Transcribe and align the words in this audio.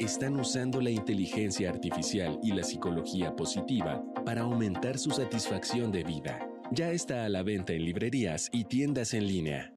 están 0.00 0.40
usando 0.40 0.80
la 0.80 0.88
inteligencia 0.88 1.68
artificial 1.68 2.40
y 2.42 2.52
la 2.52 2.62
psicología 2.62 3.36
positiva 3.36 4.02
para 4.24 4.42
aumentar 4.42 4.98
su 4.98 5.10
satisfacción 5.10 5.92
de 5.92 6.04
vida. 6.04 6.48
Ya 6.72 6.90
está 6.90 7.26
a 7.26 7.28
la 7.28 7.42
venta 7.42 7.74
en 7.74 7.84
librerías 7.84 8.48
y 8.50 8.64
tiendas 8.64 9.12
en 9.12 9.26
línea. 9.26 9.74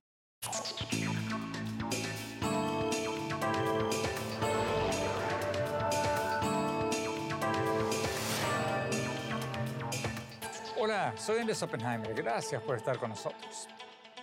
Hola, 10.80 11.14
soy 11.18 11.40
Andrés 11.40 11.62
Oppenheimer. 11.64 12.14
Gracias 12.14 12.62
por 12.62 12.78
estar 12.78 12.98
con 12.98 13.09
nosotros. 13.09 13.68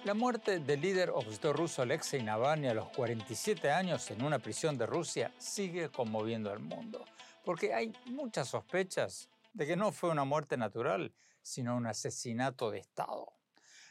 La 0.05 0.15
muerte 0.15 0.61
del 0.61 0.81
líder 0.81 1.11
opositor 1.11 1.55
ruso 1.55 1.83
Alexei 1.83 2.23
Navalny 2.23 2.69
a 2.69 2.75
los 2.75 2.89
47 2.89 3.71
años 3.71 4.11
en 4.11 4.23
una 4.23 4.39
prisión 4.39 4.79
de 4.79 4.87
Rusia 4.87 5.35
sigue 5.37 5.91
conmoviendo 5.91 6.51
al 6.51 6.59
mundo, 6.59 7.05
porque 7.45 7.75
hay 7.75 7.93
muchas 8.07 8.49
sospechas 8.49 9.29
de 9.53 9.67
que 9.67 9.77
no 9.77 9.93
fue 9.93 10.09
una 10.09 10.25
muerte 10.25 10.57
natural, 10.57 11.13
sino 11.43 11.77
un 11.77 11.87
asesinato 11.87 12.71
de 12.71 12.79
Estado. 12.79 13.31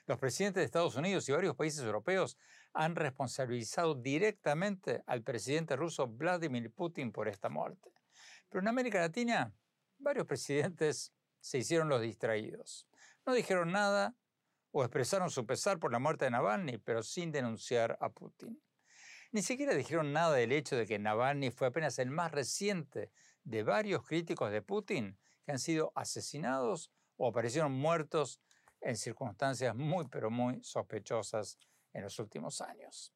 Los 0.08 0.18
presidentes 0.18 0.62
de 0.62 0.66
Estados 0.66 0.96
Unidos 0.96 1.30
y 1.30 1.32
varios 1.32 1.56
países 1.56 1.84
europeos 1.84 2.40
han 2.74 2.96
responsabilizado 2.96 3.94
directamente 3.94 5.04
al 5.06 5.22
presidente 5.22 5.76
ruso 5.76 6.08
Vladimir 6.08 6.72
Putin 6.72 7.12
por 7.12 7.28
esta 7.28 7.50
muerte. 7.50 7.94
Pero 8.50 8.62
en 8.62 8.68
América 8.68 9.00
Latina, 9.00 9.54
varios 10.00 10.26
presidentes 10.26 11.14
se 11.40 11.60
hicieron 11.60 11.88
los 11.88 12.02
distraídos. 12.02 12.88
No 13.28 13.34
dijeron 13.36 13.72
nada 13.72 14.16
o 14.72 14.84
expresaron 14.84 15.30
su 15.30 15.46
pesar 15.46 15.80
por 15.80 15.92
la 15.92 16.00
muerte 16.00 16.26
de 16.26 16.32
Navalny, 16.32 16.78
pero 16.78 17.04
sin 17.04 17.32
denunciar 17.32 17.98
a 18.00 18.10
Putin. 18.10 18.62
Ni 19.32 19.42
siquiera 19.42 19.76
dijeron 19.76 20.12
nada 20.12 20.34
del 20.34 20.52
hecho 20.52 20.76
de 20.76 20.86
que 20.88 21.00
Navalny 21.00 21.52
fue 21.52 21.68
apenas 21.68 22.00
el 22.00 22.10
más 22.10 22.32
reciente 22.32 23.12
de 23.44 23.64
varios 23.64 24.06
críticos 24.06 24.52
de 24.52 24.62
Putin 24.62 25.18
que 25.44 25.52
han 25.52 25.60
sido 25.60 25.92
asesinados 25.96 26.92
o 27.18 27.28
aparecieron 27.28 27.72
muertos 27.72 28.40
en 28.82 28.96
circunstancias 28.96 29.76
muy, 29.76 30.08
pero 30.08 30.30
muy 30.30 30.64
sospechosas 30.64 31.60
en 31.94 32.04
los 32.04 32.18
últimos 32.20 32.62
años. 32.62 33.14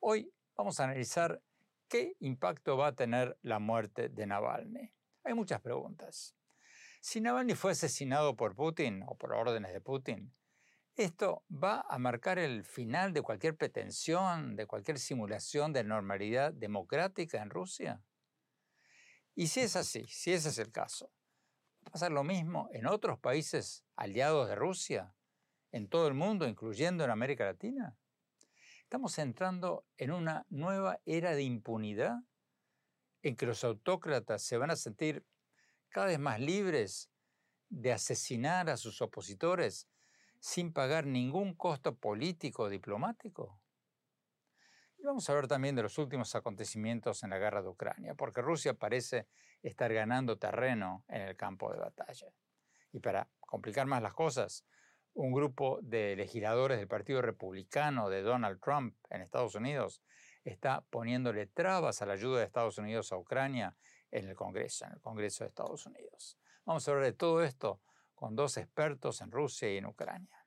Hoy 0.00 0.32
vamos 0.56 0.80
a 0.80 0.84
analizar 0.84 1.40
qué 1.88 2.16
impacto 2.20 2.76
va 2.76 2.88
a 2.88 2.94
tener 2.94 3.38
la 3.42 3.58
muerte 3.58 4.08
de 4.08 4.26
Navalny. 4.26 4.92
Hay 5.24 5.34
muchas 5.34 5.60
preguntas. 5.60 6.36
Si 7.00 7.20
Navalny 7.20 7.54
fue 7.54 7.72
asesinado 7.72 8.36
por 8.36 8.54
Putin 8.54 9.02
o 9.06 9.16
por 9.16 9.32
órdenes 9.32 9.72
de 9.72 9.80
Putin, 9.80 10.32
esto 10.96 11.44
va 11.50 11.84
a 11.88 11.98
marcar 11.98 12.38
el 12.38 12.64
final 12.64 13.12
de 13.12 13.22
cualquier 13.22 13.56
pretensión, 13.56 14.56
de 14.56 14.66
cualquier 14.66 14.98
simulación 14.98 15.72
de 15.72 15.84
normalidad 15.84 16.52
democrática 16.52 17.40
en 17.40 17.50
Rusia. 17.50 18.02
Y 19.34 19.46
si 19.46 19.60
es 19.60 19.76
así, 19.76 20.06
si 20.08 20.32
ese 20.32 20.50
es 20.50 20.58
el 20.58 20.70
caso, 20.70 21.10
¿va 21.84 21.88
a 21.88 21.92
pasar 21.92 22.12
lo 22.12 22.24
mismo 22.24 22.68
en 22.72 22.86
otros 22.86 23.18
países 23.18 23.84
aliados 23.96 24.48
de 24.48 24.54
Rusia, 24.54 25.14
en 25.70 25.88
todo 25.88 26.06
el 26.08 26.14
mundo, 26.14 26.46
incluyendo 26.46 27.04
en 27.04 27.10
América 27.10 27.44
Latina? 27.44 27.96
Estamos 28.82 29.18
entrando 29.18 29.86
en 29.96 30.12
una 30.12 30.44
nueva 30.50 31.00
era 31.06 31.34
de 31.34 31.42
impunidad 31.42 32.18
en 33.22 33.36
que 33.36 33.46
los 33.46 33.64
autócratas 33.64 34.42
se 34.42 34.58
van 34.58 34.70
a 34.70 34.76
sentir 34.76 35.24
cada 35.88 36.08
vez 36.08 36.18
más 36.18 36.38
libres 36.40 37.10
de 37.70 37.92
asesinar 37.92 38.68
a 38.68 38.76
sus 38.76 39.00
opositores 39.00 39.88
sin 40.42 40.72
pagar 40.72 41.06
ningún 41.06 41.54
costo 41.54 41.94
político 41.94 42.64
o 42.64 42.68
diplomático? 42.68 43.60
Y 44.98 45.04
vamos 45.04 45.28
a 45.28 45.32
hablar 45.32 45.46
también 45.46 45.76
de 45.76 45.84
los 45.84 45.96
últimos 45.98 46.34
acontecimientos 46.34 47.22
en 47.22 47.30
la 47.30 47.38
guerra 47.38 47.62
de 47.62 47.68
Ucrania, 47.68 48.14
porque 48.16 48.42
Rusia 48.42 48.74
parece 48.74 49.28
estar 49.62 49.92
ganando 49.92 50.38
terreno 50.38 51.04
en 51.06 51.22
el 51.22 51.36
campo 51.36 51.72
de 51.72 51.78
batalla. 51.78 52.26
Y 52.90 52.98
para 52.98 53.28
complicar 53.38 53.86
más 53.86 54.02
las 54.02 54.14
cosas, 54.14 54.66
un 55.14 55.32
grupo 55.32 55.78
de 55.80 56.16
legisladores 56.16 56.78
del 56.78 56.88
Partido 56.88 57.22
Republicano 57.22 58.10
de 58.10 58.22
Donald 58.22 58.60
Trump 58.60 58.96
en 59.10 59.22
Estados 59.22 59.54
Unidos 59.54 60.02
está 60.42 60.80
poniéndole 60.90 61.46
trabas 61.46 62.02
a 62.02 62.06
la 62.06 62.14
ayuda 62.14 62.40
de 62.40 62.46
Estados 62.46 62.78
Unidos 62.78 63.12
a 63.12 63.16
Ucrania 63.16 63.76
en 64.10 64.28
el 64.28 64.34
Congreso, 64.34 64.86
en 64.86 64.94
el 64.94 65.00
Congreso 65.00 65.44
de 65.44 65.48
Estados 65.50 65.86
Unidos. 65.86 66.36
Vamos 66.64 66.86
a 66.88 66.90
hablar 66.90 67.06
de 67.06 67.12
todo 67.12 67.44
esto 67.44 67.80
con 68.22 68.36
dos 68.36 68.56
expertos 68.56 69.20
en 69.20 69.32
Rusia 69.32 69.68
y 69.68 69.78
en 69.78 69.86
Ucrania. 69.86 70.46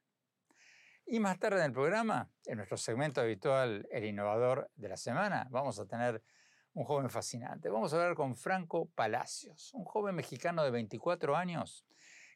Y 1.06 1.20
más 1.20 1.38
tarde 1.38 1.60
en 1.60 1.66
el 1.66 1.72
programa, 1.74 2.32
en 2.46 2.56
nuestro 2.56 2.78
segmento 2.78 3.20
habitual, 3.20 3.86
El 3.92 4.06
Innovador 4.06 4.72
de 4.76 4.88
la 4.88 4.96
Semana, 4.96 5.46
vamos 5.52 5.78
a 5.78 5.86
tener 5.86 6.24
un 6.72 6.86
joven 6.86 7.10
fascinante. 7.10 7.68
Vamos 7.68 7.92
a 7.92 7.98
hablar 7.98 8.16
con 8.16 8.38
Franco 8.38 8.90
Palacios, 8.96 9.74
un 9.74 9.84
joven 9.84 10.16
mexicano 10.16 10.64
de 10.64 10.72
24 10.72 11.36
años 11.36 11.86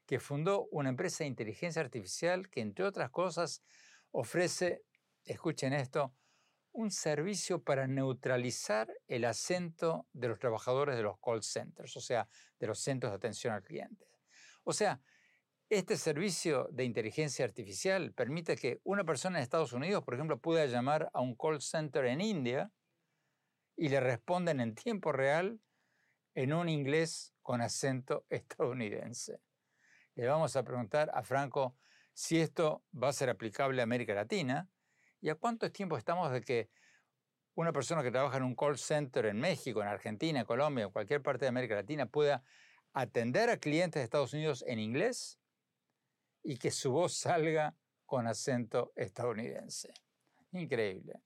que 0.05 0.19
fundó 0.19 0.67
una 0.71 0.89
empresa 0.89 1.23
de 1.23 1.29
inteligencia 1.29 1.81
artificial 1.81 2.49
que, 2.49 2.59
entre 2.59 2.83
otras 2.83 3.09
cosas, 3.09 3.63
ofrece, 4.11 4.83
escuchen 5.23 5.71
esto, 5.71 6.13
un 6.73 6.91
servicio 6.91 7.63
para 7.63 7.87
neutralizar 7.87 8.93
el 9.07 9.23
acento 9.23 10.05
de 10.11 10.27
los 10.27 10.37
trabajadores 10.37 10.97
de 10.97 11.03
los 11.03 11.17
call 11.21 11.43
centers, 11.43 11.95
o 11.95 12.01
sea, 12.01 12.27
de 12.59 12.67
los 12.67 12.77
centros 12.79 13.13
de 13.13 13.15
atención 13.15 13.53
al 13.53 13.63
cliente. 13.63 14.05
O 14.65 14.73
sea, 14.73 14.99
este 15.69 15.97
servicio 15.97 16.67
de 16.71 16.83
inteligencia 16.83 17.45
artificial 17.45 18.11
permite 18.13 18.55
que 18.55 18.81
una 18.83 19.03
persona 19.03 19.37
en 19.37 19.43
Estados 19.43 19.71
Unidos, 19.71 20.03
por 20.03 20.15
ejemplo, 20.15 20.39
pueda 20.39 20.65
llamar 20.65 21.11
a 21.13 21.21
un 21.21 21.35
call 21.35 21.61
center 21.61 22.05
en 22.05 22.21
India 22.21 22.71
y 23.77 23.89
le 23.89 23.99
responden 23.99 24.61
en 24.61 24.73
tiempo 24.73 25.11
real 25.11 25.59
en 26.33 26.53
un 26.53 26.69
inglés 26.69 27.35
con 27.43 27.61
acento 27.61 28.25
estadounidense. 28.29 29.41
Le 30.15 30.25
vamos 30.25 30.55
a 30.55 30.63
preguntar 30.63 31.11
a 31.13 31.21
Franco 31.21 31.77
si 32.13 32.41
esto 32.41 32.83
va 32.91 33.09
a 33.09 33.13
ser 33.13 33.29
aplicable 33.29 33.81
a 33.81 33.83
América 33.83 34.15
Latina 34.15 34.67
y 35.21 35.29
a 35.29 35.35
cuánto 35.35 35.71
tiempo 35.71 35.97
estamos 35.97 36.31
de 36.31 36.41
que 36.41 36.69
una 37.53 37.71
persona 37.71 38.01
que 38.01 38.11
trabaja 38.11 38.37
en 38.37 38.43
un 38.43 38.55
call 38.55 38.77
center 38.77 39.27
en 39.27 39.39
México, 39.39 39.81
en 39.81 39.87
Argentina, 39.87 40.39
en 40.39 40.45
Colombia, 40.45 40.85
en 40.85 40.91
cualquier 40.91 41.21
parte 41.21 41.45
de 41.45 41.49
América 41.49 41.75
Latina 41.75 42.07
pueda 42.07 42.43
atender 42.93 43.51
a 43.51 43.57
clientes 43.57 43.99
de 43.99 44.05
Estados 44.05 44.33
Unidos 44.33 44.63
en 44.67 44.79
inglés 44.79 45.38
y 46.43 46.57
que 46.57 46.71
su 46.71 46.91
voz 46.91 47.13
salga 47.13 47.75
con 48.05 48.27
acento 48.27 48.91
estadounidense. 48.95 49.93
Increíble. 50.51 51.21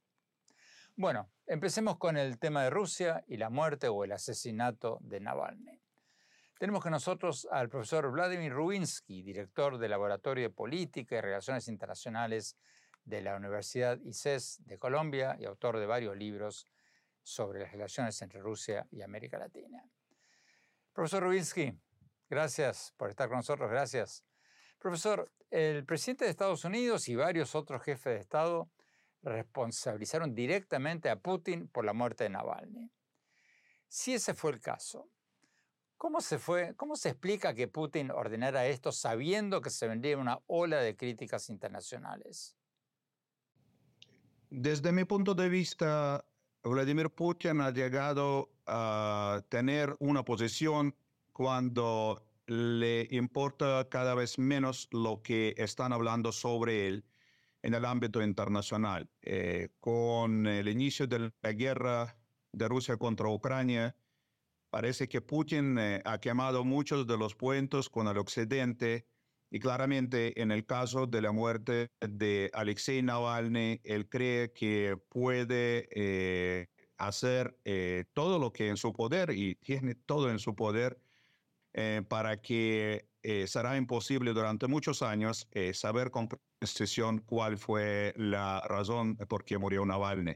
Bueno, 0.95 1.31
empecemos 1.47 1.97
con 1.97 2.17
el 2.17 2.37
tema 2.37 2.63
de 2.63 2.69
Rusia 2.69 3.23
y 3.27 3.37
la 3.37 3.49
muerte 3.49 3.87
o 3.87 4.03
el 4.03 4.11
asesinato 4.11 4.99
de 5.01 5.19
Navalny. 5.19 5.81
Tenemos 6.59 6.83
con 6.83 6.91
nosotros 6.91 7.47
al 7.51 7.67
profesor 7.67 8.11
Vladimir 8.11 8.53
Rubinsky, 8.53 9.23
director 9.23 9.77
del 9.77 9.91
Laboratorio 9.91 10.43
de 10.43 10.53
Política 10.53 11.17
y 11.17 11.21
Relaciones 11.21 11.67
Internacionales 11.67 12.57
de 13.03 13.21
la 13.21 13.35
Universidad 13.35 13.99
ICES 14.01 14.61
de 14.65 14.77
Colombia 14.77 15.35
y 15.39 15.45
autor 15.45 15.79
de 15.79 15.85
varios 15.85 16.15
libros 16.15 16.67
sobre 17.21 17.61
las 17.61 17.71
relaciones 17.71 18.21
entre 18.21 18.39
Rusia 18.39 18.87
y 18.91 19.01
América 19.01 19.37
Latina. 19.37 19.83
Profesor 20.93 21.23
Rubinsky, 21.23 21.73
gracias 22.29 22.93
por 22.97 23.09
estar 23.09 23.29
con 23.29 23.37
nosotros, 23.37 23.69
gracias. 23.69 24.23
Profesor, 24.83 25.31
el 25.49 25.85
presidente 25.85 26.25
de 26.25 26.31
Estados 26.31 26.65
Unidos 26.65 27.07
y 27.07 27.15
varios 27.15 27.55
otros 27.55 27.81
jefes 27.83 28.15
de 28.15 28.19
Estado 28.19 28.69
responsabilizaron 29.21 30.35
directamente 30.35 31.09
a 31.09 31.15
Putin 31.15 31.69
por 31.69 31.85
la 31.85 31.93
muerte 31.93 32.25
de 32.25 32.31
Navalny. 32.31 32.91
Si 33.87 34.13
ese 34.13 34.33
fue 34.33 34.51
el 34.51 34.59
caso, 34.59 35.07
¿cómo 35.95 36.19
se, 36.19 36.37
cómo 36.75 36.97
se 36.97 37.07
explica 37.07 37.53
que 37.53 37.69
Putin 37.69 38.11
ordenara 38.11 38.67
esto 38.67 38.91
sabiendo 38.91 39.61
que 39.61 39.69
se 39.69 39.87
vendría 39.87 40.17
una 40.17 40.39
ola 40.47 40.79
de 40.79 40.97
críticas 40.97 41.49
internacionales? 41.49 42.57
Desde 44.49 44.91
mi 44.91 45.05
punto 45.05 45.33
de 45.33 45.47
vista, 45.47 46.25
Vladimir 46.61 47.09
Putin 47.09 47.61
ha 47.61 47.71
llegado 47.71 48.51
a 48.67 49.41
tener 49.47 49.95
una 49.99 50.25
posición 50.25 50.93
cuando 51.31 52.21
le 52.47 53.07
importa 53.11 53.87
cada 53.89 54.15
vez 54.15 54.37
menos 54.37 54.87
lo 54.91 55.21
que 55.21 55.53
están 55.57 55.93
hablando 55.93 56.31
sobre 56.31 56.87
él 56.87 57.05
en 57.61 57.73
el 57.73 57.85
ámbito 57.85 58.21
internacional. 58.21 59.09
Eh, 59.21 59.69
con 59.79 60.45
el 60.47 60.67
inicio 60.67 61.07
de 61.07 61.31
la 61.41 61.53
guerra 61.53 62.17
de 62.51 62.67
Rusia 62.67 62.97
contra 62.97 63.29
Ucrania, 63.29 63.95
parece 64.69 65.07
que 65.07 65.21
Putin 65.21 65.77
eh, 65.79 66.01
ha 66.05 66.19
quemado 66.19 66.63
muchos 66.65 67.07
de 67.07 67.17
los 67.17 67.35
puentes 67.35 67.89
con 67.89 68.07
el 68.07 68.17
occidente 68.17 69.07
y 69.49 69.59
claramente 69.59 70.41
en 70.41 70.51
el 70.51 70.65
caso 70.65 71.07
de 71.07 71.21
la 71.21 71.31
muerte 71.31 71.91
de 72.01 72.49
Alexei 72.53 73.01
Navalny, 73.01 73.79
él 73.83 74.09
cree 74.09 74.51
que 74.51 74.97
puede 75.09 75.87
eh, 75.91 76.67
hacer 76.97 77.59
todo 78.13 78.39
lo 78.39 78.51
que 78.51 78.69
en 78.69 78.77
su 78.77 78.93
poder 78.93 79.29
y 79.29 79.55
tiene 79.55 79.93
todo 79.93 80.31
en 80.31 80.39
su 80.39 80.55
poder 80.55 81.02
eh, 81.73 82.01
para 82.07 82.41
que 82.41 83.07
será 83.47 83.77
imposible 83.77 84.33
durante 84.33 84.67
muchos 84.67 85.01
años 85.01 85.47
saber 85.73 86.11
con 86.11 86.27
precisión 86.59 87.19
cuál 87.19 87.57
fue 87.57 88.13
la 88.17 88.61
razón 88.67 89.15
por 89.15 89.45
qué 89.45 89.57
murió 89.57 89.85
Navalny. 89.85 90.35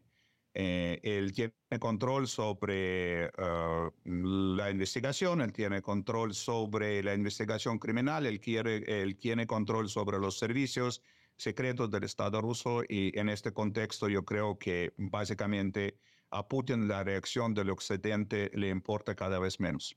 Eh, 0.60 1.00
él 1.04 1.34
tiene 1.34 1.54
control 1.80 2.28
sobre 2.28 3.26
eh, 3.26 3.92
la 4.04 4.72
investigación, 4.72 5.42
él 5.42 5.54
tiene 5.54 5.84
control 5.84 6.34
sobre 6.34 7.04
la 7.04 7.14
investigación 7.14 7.78
criminal, 7.78 8.26
él, 8.26 8.40
quiere, 8.40 8.78
él 9.04 9.20
tiene 9.20 9.46
control 9.46 9.88
sobre 9.88 10.18
los 10.18 10.40
servicios 10.40 11.04
secretos 11.36 11.92
del 11.92 12.06
Estado 12.06 12.42
ruso 12.42 12.82
y 12.90 13.16
en 13.20 13.30
este 13.30 13.54
contexto 13.54 14.10
yo 14.10 14.26
creo 14.26 14.58
que 14.58 14.94
básicamente 14.98 16.00
a 16.32 16.48
Putin 16.48 16.88
la 16.88 17.04
reacción 17.04 17.54
del 17.54 17.70
occidente 17.70 18.50
le 18.56 18.70
importa 18.70 19.14
cada 19.14 19.38
vez 19.38 19.60
menos. 19.60 19.96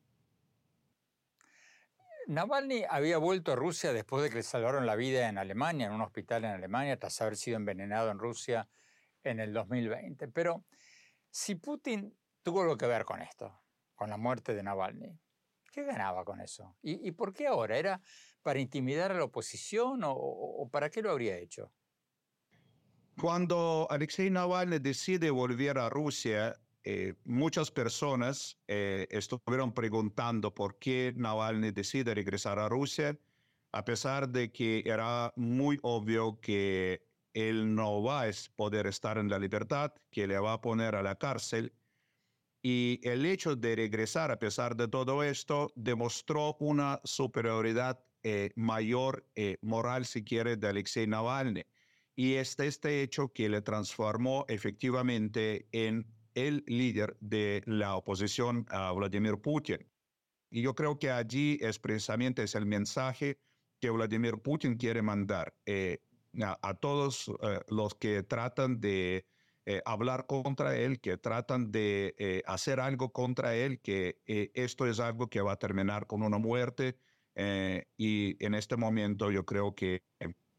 Navalny 2.30 2.84
había 2.88 3.18
vuelto 3.18 3.50
a 3.50 3.56
Rusia 3.56 3.92
después 3.92 4.22
de 4.22 4.30
que 4.30 4.36
le 4.36 4.42
salvaron 4.44 4.86
la 4.86 4.94
vida 4.94 5.28
en 5.28 5.36
Alemania, 5.36 5.88
en 5.88 5.92
un 5.92 6.00
hospital 6.00 6.44
en 6.44 6.52
Alemania, 6.52 6.96
tras 6.96 7.20
haber 7.20 7.36
sido 7.36 7.56
envenenado 7.56 8.08
en 8.08 8.20
Rusia 8.20 8.68
en 9.24 9.40
el 9.40 9.52
2020. 9.52 10.28
Pero 10.28 10.64
si 11.28 11.56
Putin 11.56 12.16
tuvo 12.44 12.62
algo 12.62 12.76
que 12.76 12.86
ver 12.86 13.04
con 13.04 13.20
esto, 13.20 13.60
con 13.96 14.10
la 14.10 14.16
muerte 14.16 14.54
de 14.54 14.62
Navalny, 14.62 15.18
¿qué 15.72 15.82
ganaba 15.82 16.24
con 16.24 16.40
eso? 16.40 16.76
¿Y, 16.82 17.10
por 17.10 17.34
qué 17.34 17.48
ahora? 17.48 17.76
¿Era 17.76 18.00
para 18.42 18.60
intimidar 18.60 19.10
a 19.10 19.14
la 19.14 19.24
oposición 19.24 20.02
o, 20.04 20.68
para 20.70 20.88
qué 20.88 21.02
lo 21.02 21.10
habría 21.10 21.36
hecho? 21.36 21.72
Cuando 23.20 23.88
Alexei 23.90 24.30
Navalny 24.30 24.78
decide 24.78 25.30
volver 25.30 25.78
a 25.78 25.88
Rusia, 25.88 26.54
eh, 26.82 27.14
muchas 27.24 27.70
personas 27.70 28.58
eh, 28.66 29.06
estuvieron 29.10 29.72
preguntando 29.72 30.54
por 30.54 30.78
qué 30.78 31.12
Navalny 31.14 31.72
decide 31.72 32.14
regresar 32.14 32.58
a 32.58 32.68
Rusia, 32.68 33.18
a 33.72 33.84
pesar 33.84 34.28
de 34.30 34.50
que 34.50 34.82
era 34.86 35.32
muy 35.36 35.78
obvio 35.82 36.40
que 36.40 37.02
él 37.34 37.74
no 37.74 38.02
va 38.02 38.22
a 38.22 38.30
poder 38.56 38.86
estar 38.86 39.18
en 39.18 39.28
la 39.28 39.38
libertad, 39.38 39.92
que 40.10 40.26
le 40.26 40.38
va 40.38 40.54
a 40.54 40.60
poner 40.60 40.96
a 40.96 41.02
la 41.02 41.16
cárcel. 41.16 41.74
Y 42.62 43.00
el 43.04 43.24
hecho 43.26 43.56
de 43.56 43.76
regresar 43.76 44.30
a 44.30 44.38
pesar 44.38 44.74
de 44.74 44.88
todo 44.88 45.22
esto 45.22 45.72
demostró 45.76 46.56
una 46.60 47.00
superioridad 47.04 48.02
eh, 48.22 48.50
mayor 48.54 49.26
moral, 49.62 50.04
si 50.06 50.24
quiere, 50.24 50.56
de 50.56 50.68
Alexei 50.68 51.06
Navalny. 51.06 51.64
Y 52.16 52.34
este, 52.34 52.66
este 52.66 53.02
hecho 53.02 53.32
que 53.32 53.48
le 53.48 53.62
transformó 53.62 54.44
efectivamente 54.48 55.68
en 55.72 56.06
el 56.46 56.64
líder 56.66 57.16
de 57.20 57.62
la 57.66 57.96
oposición 57.96 58.66
a 58.70 58.92
Vladimir 58.92 59.38
Putin. 59.38 59.78
Y 60.50 60.62
yo 60.62 60.74
creo 60.74 60.98
que 60.98 61.10
allí 61.10 61.58
es 61.60 61.78
precisamente 61.78 62.42
es 62.42 62.54
el 62.54 62.66
mensaje 62.66 63.38
que 63.80 63.90
Vladimir 63.90 64.38
Putin 64.38 64.76
quiere 64.76 65.02
mandar. 65.02 65.54
Eh, 65.66 65.98
a, 66.42 66.74
todos 66.74 67.28
eh, 67.42 67.60
los 67.68 67.94
que 67.94 68.22
tratan 68.22 68.80
de 68.80 69.26
eh, 69.66 69.82
hablar 69.84 70.26
contra 70.26 70.76
él, 70.76 71.00
que 71.00 71.16
tratan 71.16 71.72
de 71.72 72.42
hacer 72.46 72.80
algo 72.80 73.12
contra 73.12 73.54
él, 73.54 73.80
que 73.80 74.20
esto 74.26 74.86
es 74.86 75.00
algo 75.00 75.28
que 75.28 75.40
va 75.40 75.52
a 75.52 75.58
terminar 75.58 76.06
con 76.06 76.22
una 76.22 76.38
muerte. 76.38 76.96
y 77.96 78.44
en 78.44 78.54
este 78.54 78.76
momento 78.76 79.30
yo 79.30 79.44
creo 79.44 79.74
que 79.74 80.02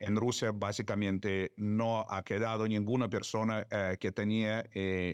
en 0.02 0.16
Rusia 0.16 0.52
básicamente 0.54 1.54
no 1.58 2.06
ha 2.10 2.24
quedado 2.24 2.68
ninguna 2.68 3.10
persona 3.10 3.66
que 4.00 4.12
tenía 4.12 4.64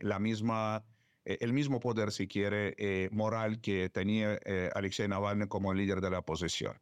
la 0.02 0.20
misma, 0.20 0.84
el 1.24 1.54
mismo 1.54 1.80
poder, 1.80 2.12
si 2.12 2.28
quiere, 2.28 3.10
moral 3.12 3.60
que 3.62 3.90
tenía 3.90 4.40
Alexei 4.74 5.08
Navalny 5.08 5.48
como 5.48 5.74
líder 5.74 6.02
de 6.02 6.10
la 6.10 6.20
oposición. 6.20 6.80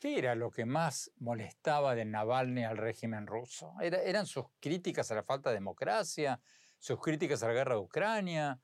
¿Qué 0.00 0.16
era 0.16 0.34
lo 0.34 0.50
que 0.50 0.64
más 0.64 1.12
molestaba 1.18 1.94
de 1.94 2.06
Navalny 2.06 2.64
al 2.64 2.78
régimen 2.78 3.26
ruso? 3.26 3.74
¿Eran 3.82 4.24
sus 4.24 4.46
críticas 4.58 5.10
a 5.10 5.14
la 5.14 5.22
falta 5.22 5.50
de 5.50 5.56
democracia, 5.56 6.40
sus 6.78 6.98
críticas 6.98 7.42
a 7.42 7.48
la 7.48 7.52
guerra 7.52 7.74
de 7.74 7.82
Ucrania 7.82 8.58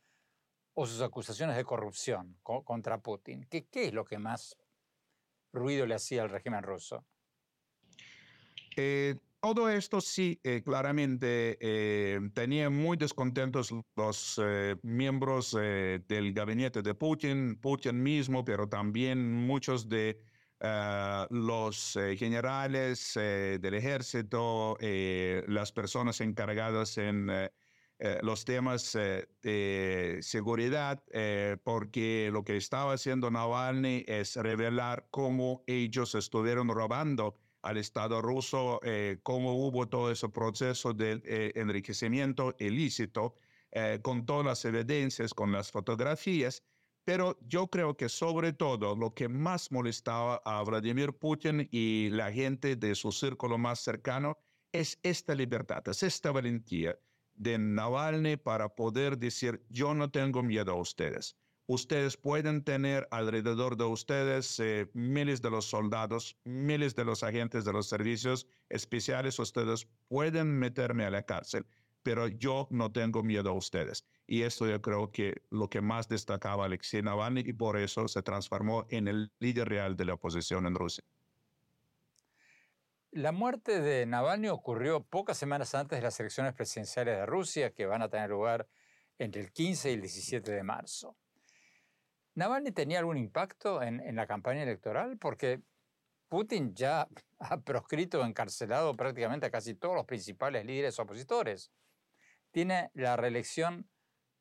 o 0.72 0.86
sus 0.86 1.02
acusaciones 1.02 1.54
de 1.54 1.64
corrupción 1.64 2.38
contra 2.42 3.02
Putin? 3.02 3.46
¿Qué, 3.50 3.68
es 3.70 3.92
lo 3.92 4.06
que 4.06 4.18
más 4.18 4.56
ruido 5.52 5.84
le 5.84 5.94
hacía 5.94 6.22
al 6.22 6.30
régimen 6.30 6.62
ruso? 6.62 7.04
Eh, 8.76 9.16
todo 9.40 9.68
esto 9.68 10.00
sí, 10.00 10.40
eh, 10.44 10.62
claramente 10.64 11.56
eh, 11.60 12.20
tenían 12.34 12.74
muy 12.74 12.96
descontentos 12.96 13.72
los 13.96 14.40
miembros 14.82 15.52
del 15.52 16.32
gabinete 16.32 16.82
de 16.82 16.94
Putin, 16.94 17.56
Putin 17.60 18.02
mismo, 18.02 18.44
pero 18.44 18.68
también 18.68 19.32
muchos 19.46 19.88
de 19.88 20.20
eh, 20.60 21.26
los 21.30 21.96
eh, 21.96 22.16
generales 22.16 23.16
eh, 23.16 23.58
del 23.60 23.74
ejército, 23.74 24.76
las 24.80 25.72
personas 25.72 26.20
encargadas 26.20 26.96
en 26.98 27.30
los 28.22 28.44
temas 28.44 28.92
de 28.92 30.18
seguridad, 30.20 31.02
porque 31.64 32.30
lo 32.32 32.44
que 32.44 32.56
estaba 32.56 32.92
haciendo 32.94 33.30
Navalny 33.30 34.04
es 34.06 34.36
revelar 34.36 35.08
cómo 35.10 35.62
ellos 35.66 36.14
estuvieron 36.14 36.68
robando 36.68 37.36
al 37.66 37.76
Estado 37.78 38.22
ruso, 38.22 38.80
cómo 39.22 39.54
hubo 39.54 39.88
todo 39.88 40.10
ese 40.10 40.28
proceso 40.28 40.92
de 40.92 41.52
enriquecimiento 41.54 42.54
ilícito, 42.58 43.34
con 44.02 44.24
todas 44.24 44.46
las 44.46 44.64
evidencias, 44.64 45.34
con 45.34 45.52
las 45.52 45.70
fotografías. 45.70 46.62
Pero 47.04 47.38
yo 47.40 47.68
creo 47.68 47.96
que 47.96 48.08
sobre 48.08 48.52
todo 48.52 48.96
lo 48.96 49.14
que 49.14 49.28
más 49.28 49.70
molestaba 49.70 50.42
a 50.44 50.62
Vladimir 50.64 51.12
Putin 51.12 51.68
y 51.70 52.08
la 52.10 52.32
gente 52.32 52.74
de 52.74 52.96
su 52.96 53.12
círculo 53.12 53.58
más 53.58 53.78
cercano 53.78 54.38
es 54.72 54.98
esta 55.04 55.34
libertad, 55.34 55.86
es 55.88 56.02
esta 56.02 56.32
valentía 56.32 56.98
de 57.34 57.58
Navalny 57.58 58.36
para 58.36 58.68
poder 58.68 59.18
decir, 59.18 59.64
yo 59.68 59.94
no 59.94 60.10
tengo 60.10 60.42
miedo 60.42 60.72
a 60.72 60.80
ustedes. 60.80 61.36
Ustedes 61.68 62.16
pueden 62.16 62.62
tener 62.62 63.08
alrededor 63.10 63.76
de 63.76 63.84
ustedes 63.84 64.60
eh, 64.60 64.88
miles 64.94 65.42
de 65.42 65.50
los 65.50 65.64
soldados, 65.64 66.38
miles 66.44 66.94
de 66.94 67.04
los 67.04 67.24
agentes 67.24 67.64
de 67.64 67.72
los 67.72 67.88
servicios 67.88 68.46
especiales. 68.68 69.36
Ustedes 69.40 69.88
pueden 70.06 70.56
meterme 70.56 71.04
a 71.04 71.10
la 71.10 71.22
cárcel, 71.24 71.66
pero 72.04 72.28
yo 72.28 72.68
no 72.70 72.92
tengo 72.92 73.24
miedo 73.24 73.50
a 73.50 73.54
ustedes. 73.54 74.04
Y 74.28 74.42
esto 74.42 74.68
yo 74.68 74.80
creo 74.80 75.10
que 75.10 75.42
lo 75.50 75.68
que 75.68 75.80
más 75.80 76.08
destacaba 76.08 76.66
Alexei 76.66 77.02
Navalny 77.02 77.40
y 77.44 77.52
por 77.52 77.76
eso 77.76 78.06
se 78.06 78.22
transformó 78.22 78.86
en 78.90 79.08
el 79.08 79.32
líder 79.40 79.68
real 79.68 79.96
de 79.96 80.04
la 80.04 80.14
oposición 80.14 80.66
en 80.66 80.76
Rusia. 80.76 81.02
La 83.10 83.32
muerte 83.32 83.80
de 83.80 84.06
Navalny 84.06 84.48
ocurrió 84.48 85.02
pocas 85.02 85.36
semanas 85.36 85.74
antes 85.74 85.98
de 85.98 86.02
las 86.04 86.20
elecciones 86.20 86.54
presidenciales 86.54 87.16
de 87.16 87.26
Rusia, 87.26 87.72
que 87.72 87.86
van 87.86 88.02
a 88.02 88.08
tener 88.08 88.30
lugar 88.30 88.68
entre 89.18 89.40
el 89.40 89.50
15 89.50 89.90
y 89.90 89.94
el 89.94 90.00
17 90.02 90.52
de 90.52 90.62
marzo. 90.62 91.16
¿Navalny 92.36 92.70
tenía 92.70 92.98
algún 92.98 93.16
impacto 93.16 93.82
en, 93.82 94.14
la 94.14 94.26
campaña 94.26 94.62
electoral? 94.62 95.16
Porque 95.18 95.62
Putin 96.28 96.74
ya 96.74 97.08
ha 97.38 97.60
proscrito 97.60 98.24
encarcelado 98.24 98.94
prácticamente 98.94 99.46
a 99.46 99.50
casi 99.50 99.74
todos 99.74 99.94
los 99.94 100.04
principales 100.04 100.64
líderes 100.64 100.98
opositores. 100.98 101.72
¿Tiene 102.50 102.90
la 102.94 103.16
reelección 103.16 103.88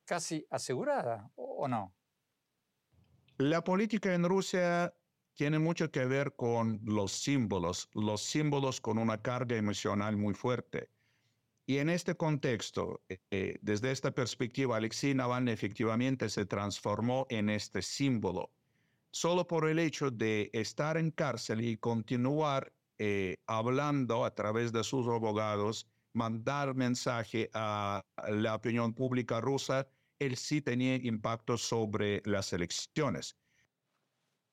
casi 0.03 0.45
asegurada 0.49 1.31
o 1.35 1.67
no? 1.67 1.95
La 3.37 3.63
política 3.63 4.13
en 4.13 4.25
Rusia 4.25 4.93
tiene 5.33 5.59
mucho 5.59 5.89
que 5.89 6.05
ver 6.05 6.35
con 6.35 6.79
los 6.83 7.13
símbolos, 7.13 7.89
los 7.93 8.21
símbolos 8.21 8.79
con 8.81 8.97
una 8.97 9.21
carga 9.21 9.55
emocional 9.55 10.17
muy 10.17 10.33
fuerte. 10.33 10.89
Y 11.67 11.79
en 11.79 11.89
este 11.89 12.15
contexto, 12.15 13.01
eh, 13.09 13.57
desde 13.61 13.91
esta 13.91 14.11
perspectiva, 14.11 14.77
Alexei 14.77 15.15
Navalny 15.15 15.51
efectivamente 15.51 16.29
se 16.29 16.45
transformó 16.45 17.25
en 17.29 17.49
este 17.49 17.81
símbolo. 17.81 18.51
Solo 19.11 19.47
por 19.47 19.67
el 19.67 19.79
hecho 19.79 20.11
de 20.11 20.51
estar 20.53 20.97
en 20.97 21.09
cárcel 21.09 21.61
y 21.61 21.77
continuar 21.77 22.71
eh, 22.99 23.37
hablando 23.47 24.25
a 24.25 24.35
través 24.35 24.71
de 24.73 24.83
sus 24.83 25.07
abogados, 25.07 25.87
mandar 26.13 26.75
mensaje 26.75 27.49
a 27.53 28.03
la 28.29 28.55
opinión 28.55 28.93
pública 28.93 29.41
rusa, 29.41 29.87
él 30.19 30.37
sí 30.37 30.61
tenía 30.61 30.95
impacto 30.95 31.57
sobre 31.57 32.21
las 32.25 32.53
elecciones. 32.53 33.35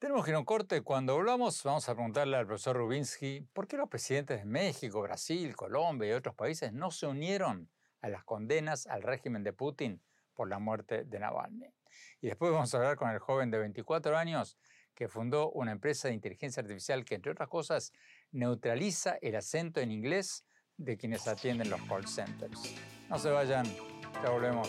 Tenemos 0.02 0.24
que 0.24 0.32
ir 0.32 0.34
a 0.34 0.40
un 0.40 0.44
corte. 0.44 0.82
Cuando 0.82 1.14
volvamos, 1.14 1.62
vamos 1.62 1.88
a 1.88 1.94
preguntarle 1.94 2.36
al 2.36 2.44
profesor 2.44 2.76
Rubinsky 2.76 3.46
por 3.52 3.68
qué 3.68 3.76
los 3.76 3.88
presidentes 3.88 4.40
de 4.40 4.44
México, 4.44 5.00
Brasil, 5.00 5.54
Colombia 5.54 6.08
y 6.08 6.12
otros 6.12 6.34
países 6.34 6.72
no 6.72 6.90
se 6.90 7.06
unieron 7.06 7.70
a 8.00 8.08
las 8.08 8.24
condenas 8.24 8.88
al 8.88 9.04
régimen 9.04 9.44
de 9.44 9.52
Putin 9.52 10.02
por 10.34 10.48
la 10.48 10.58
muerte 10.58 11.04
de 11.04 11.20
Navalny. 11.20 11.72
Y 12.20 12.26
después 12.26 12.50
vamos 12.50 12.74
a 12.74 12.78
hablar 12.78 12.96
con 12.96 13.10
el 13.10 13.20
joven 13.20 13.52
de 13.52 13.58
24 13.58 14.18
años 14.18 14.58
que 14.92 15.06
fundó 15.06 15.52
una 15.52 15.70
empresa 15.70 16.08
de 16.08 16.14
inteligencia 16.14 16.62
artificial 16.62 17.04
que, 17.04 17.14
entre 17.14 17.30
otras 17.30 17.48
cosas, 17.48 17.92
neutraliza 18.32 19.18
el 19.22 19.36
acento 19.36 19.78
en 19.78 19.92
inglés 19.92 20.44
de 20.78 20.96
quienes 20.96 21.28
atienden 21.28 21.70
los 21.70 21.80
call 21.82 22.08
centers. 22.08 22.74
No 23.08 23.20
se 23.20 23.30
vayan, 23.30 23.66
ya 24.20 24.30
volvemos. 24.30 24.68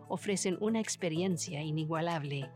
ofrecen 0.11 0.57
una 0.59 0.81
experiencia 0.81 1.61
inigualable. 1.61 2.51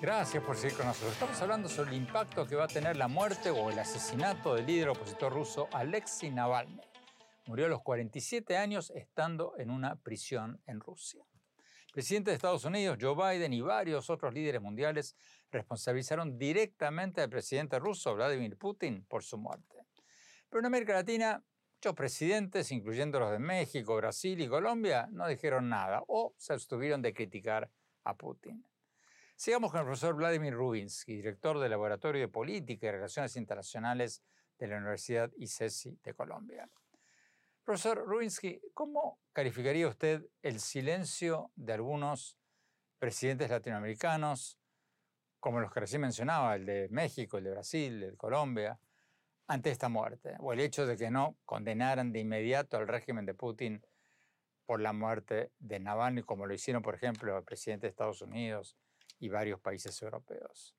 Gracias 0.00 0.42
por 0.42 0.56
seguir 0.56 0.78
con 0.78 0.86
nosotros. 0.86 1.12
Estamos 1.12 1.40
hablando 1.42 1.68
sobre 1.68 1.90
el 1.90 1.96
impacto 1.98 2.46
que 2.46 2.56
va 2.56 2.64
a 2.64 2.68
tener 2.68 2.96
la 2.96 3.06
muerte 3.06 3.50
o 3.50 3.68
el 3.68 3.78
asesinato 3.78 4.54
del 4.54 4.64
líder 4.64 4.88
opositor 4.88 5.30
ruso 5.30 5.68
Alexei 5.72 6.30
Navalny. 6.30 6.80
Murió 7.46 7.66
a 7.66 7.68
los 7.68 7.82
47 7.82 8.56
años 8.56 8.90
estando 8.94 9.52
en 9.58 9.70
una 9.70 9.96
prisión 9.96 10.62
en 10.66 10.80
Rusia 10.80 11.22
presidente 11.90 12.30
de 12.30 12.36
Estados 12.36 12.64
Unidos, 12.64 12.98
Joe 13.00 13.14
Biden, 13.14 13.52
y 13.52 13.60
varios 13.60 14.10
otros 14.10 14.32
líderes 14.32 14.60
mundiales 14.60 15.16
responsabilizaron 15.50 16.38
directamente 16.38 17.20
al 17.20 17.28
presidente 17.28 17.78
ruso, 17.78 18.14
Vladimir 18.14 18.56
Putin, 18.56 19.04
por 19.06 19.22
su 19.22 19.38
muerte. 19.38 19.84
Pero 20.48 20.60
en 20.60 20.66
América 20.66 20.94
Latina, 20.94 21.42
muchos 21.76 21.94
presidentes, 21.94 22.70
incluyendo 22.72 23.20
los 23.20 23.30
de 23.30 23.38
México, 23.38 23.96
Brasil 23.96 24.40
y 24.40 24.48
Colombia, 24.48 25.08
no 25.10 25.26
dijeron 25.26 25.68
nada 25.68 26.02
o 26.06 26.34
se 26.36 26.52
abstuvieron 26.52 27.02
de 27.02 27.14
criticar 27.14 27.70
a 28.04 28.14
Putin. 28.16 28.64
Sigamos 29.36 29.70
con 29.70 29.80
el 29.80 29.86
profesor 29.86 30.14
Vladimir 30.14 30.52
Rubinsky, 30.52 31.16
director 31.16 31.58
del 31.58 31.70
Laboratorio 31.70 32.20
de 32.20 32.28
Política 32.28 32.88
y 32.88 32.90
Relaciones 32.90 33.36
Internacionales 33.36 34.22
de 34.58 34.66
la 34.66 34.76
Universidad 34.76 35.30
ICESI 35.38 35.98
de 36.02 36.14
Colombia. 36.14 36.68
Profesor 37.64 38.04
Rubinsky, 38.04 38.60
¿cómo 38.74 39.18
calificaría 39.32 39.88
usted 39.88 40.26
el 40.42 40.60
silencio 40.60 41.50
de 41.56 41.72
algunos 41.72 42.36
presidentes 42.98 43.48
latinoamericanos, 43.48 44.59
como 45.40 45.60
los 45.60 45.72
que 45.72 45.80
recién 45.80 46.02
mencionaba, 46.02 46.54
el 46.54 46.66
de 46.66 46.88
México, 46.90 47.38
el 47.38 47.44
de 47.44 47.50
Brasil, 47.50 47.94
el 47.94 48.10
de 48.12 48.16
Colombia, 48.16 48.78
ante 49.48 49.70
esta 49.70 49.88
muerte? 49.88 50.36
O 50.38 50.52
el 50.52 50.60
hecho 50.60 50.86
de 50.86 50.96
que 50.96 51.10
no 51.10 51.36
condenaran 51.44 52.12
de 52.12 52.20
inmediato 52.20 52.76
al 52.76 52.86
régimen 52.86 53.26
de 53.26 53.34
Putin 53.34 53.84
por 54.66 54.80
la 54.80 54.92
muerte 54.92 55.50
de 55.58 55.80
Navalny, 55.80 56.22
como 56.22 56.46
lo 56.46 56.54
hicieron, 56.54 56.82
por 56.82 56.94
ejemplo, 56.94 57.36
el 57.36 57.42
presidente 57.42 57.86
de 57.86 57.90
Estados 57.90 58.22
Unidos 58.22 58.76
y 59.18 59.28
varios 59.28 59.58
países 59.60 60.00
europeos. 60.00 60.76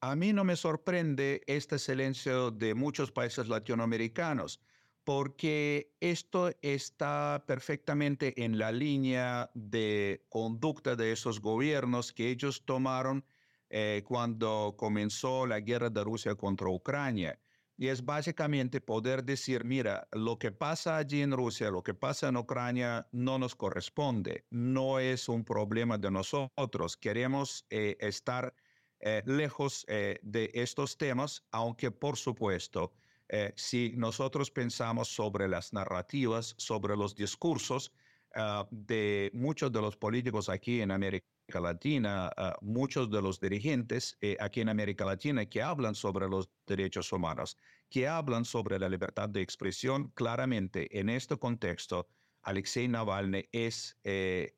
A 0.00 0.16
mí 0.16 0.32
no 0.32 0.44
me 0.44 0.56
sorprende 0.56 1.42
este 1.46 1.78
silencio 1.78 2.50
de 2.50 2.74
muchos 2.74 3.12
países 3.12 3.48
latinoamericanos 3.48 4.62
porque 5.04 5.94
esto 6.00 6.50
está 6.62 7.44
perfectamente 7.46 8.44
en 8.44 8.58
la 8.58 8.70
línea 8.72 9.50
de 9.54 10.26
conducta 10.28 10.96
de 10.96 11.12
esos 11.12 11.40
gobiernos 11.40 12.12
que 12.12 12.28
ellos 12.30 12.64
tomaron 12.64 13.24
eh, 13.70 14.02
cuando 14.06 14.74
comenzó 14.76 15.46
la 15.46 15.60
guerra 15.60 15.90
de 15.90 16.04
Rusia 16.04 16.34
contra 16.34 16.68
Ucrania. 16.68 17.40
Y 17.76 17.88
es 17.88 18.04
básicamente 18.04 18.82
poder 18.82 19.24
decir, 19.24 19.64
mira, 19.64 20.06
lo 20.12 20.38
que 20.38 20.52
pasa 20.52 20.98
allí 20.98 21.22
en 21.22 21.32
Rusia, 21.32 21.70
lo 21.70 21.82
que 21.82 21.94
pasa 21.94 22.28
en 22.28 22.36
Ucrania 22.36 23.08
no 23.10 23.38
nos 23.38 23.54
corresponde, 23.54 24.46
no 24.50 24.98
es 24.98 25.30
un 25.30 25.44
problema 25.44 25.96
de 25.96 26.10
nosotros. 26.10 26.98
Queremos 26.98 27.64
eh, 27.70 27.96
estar 28.00 28.54
eh, 29.00 29.22
lejos 29.24 29.86
de 29.88 30.50
estos 30.52 30.98
temas, 30.98 31.46
aunque 31.52 31.90
por 31.90 32.18
supuesto 32.18 32.92
eh, 33.32 33.52
si 33.54 33.92
nosotros 33.96 34.50
pensamos 34.50 35.06
sobre 35.08 35.46
las 35.46 35.72
narrativas, 35.72 36.52
sobre 36.58 36.96
los 36.96 37.14
discursos 37.14 37.92
ah, 38.34 38.66
de 38.72 39.30
muchos 39.32 39.70
de 39.70 39.80
los 39.80 39.96
políticos 39.96 40.48
aquí 40.48 40.80
en 40.80 40.90
América 40.90 41.24
Latina, 41.62 42.32
ah, 42.36 42.56
muchos 42.60 43.08
de 43.08 43.22
los 43.22 43.38
dirigentes 43.38 44.18
eh, 44.20 44.36
aquí 44.40 44.62
en 44.62 44.68
América 44.68 45.04
Latina 45.04 45.46
que 45.46 45.62
hablan 45.62 45.94
sobre 45.94 46.28
los 46.28 46.50
derechos 46.66 47.12
humanos, 47.12 47.56
que 47.88 48.08
hablan 48.08 48.44
sobre 48.44 48.80
la 48.80 48.88
libertad 48.88 49.28
de 49.28 49.42
expresión, 49.42 50.08
claramente 50.16 50.98
en 50.98 51.08
este 51.08 51.36
contexto, 51.36 52.08
Alexei 52.42 52.88
Navalny 52.88 53.48
es 53.52 53.96
eh, 54.02 54.54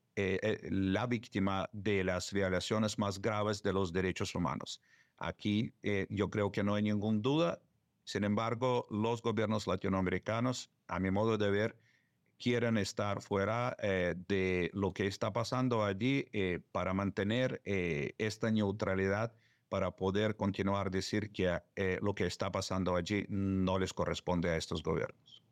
la 0.71 1.07
víctima 1.07 1.69
de 1.73 2.05
las 2.05 2.33
violaciones 2.33 2.99
más 2.99 3.21
graves 3.21 3.63
de 3.63 3.75
los 3.75 3.93
derechos 3.93 4.35
humanos. 4.35 4.81
Aquí 5.19 5.73
yo 6.11 6.29
creo 6.31 6.51
que 6.51 6.63
no 6.63 6.75
hay 6.75 6.83
ninguna 6.83 7.21
duda, 7.21 7.61
sin 8.05 8.25
embargo, 8.25 8.87
los 8.91 9.23
gobiernos 9.23 9.67
latinoamericanos, 9.67 10.71
a 10.89 10.99
mi 10.99 11.11
modo 11.11 11.39
de 11.39 11.51
ver, 11.51 11.77
quieren 12.43 12.77
estar 12.77 13.23
fuera 13.23 13.77
eh, 13.81 14.17
de 14.27 14.71
lo 14.75 14.93
que 14.93 15.07
está 15.07 15.33
pasando 15.33 15.85
allí 15.85 16.27
eh, 16.33 16.59
para 16.73 16.93
mantener 16.93 17.63
eh, 17.65 18.15
esta 18.19 18.51
neutralidad, 18.51 19.33
para 19.69 19.93
poder 19.93 20.37
continuar 20.37 20.91
decir 20.91 21.33
que 21.33 21.59
lo 22.03 22.15
que 22.15 22.27
está 22.27 22.53
pasando 22.53 22.95
allí 22.95 23.25
no 23.31 23.79
les 23.79 23.95
corresponde 23.95 24.51
a 24.51 24.57
estos 24.57 24.83
gobiernos. 24.83 25.43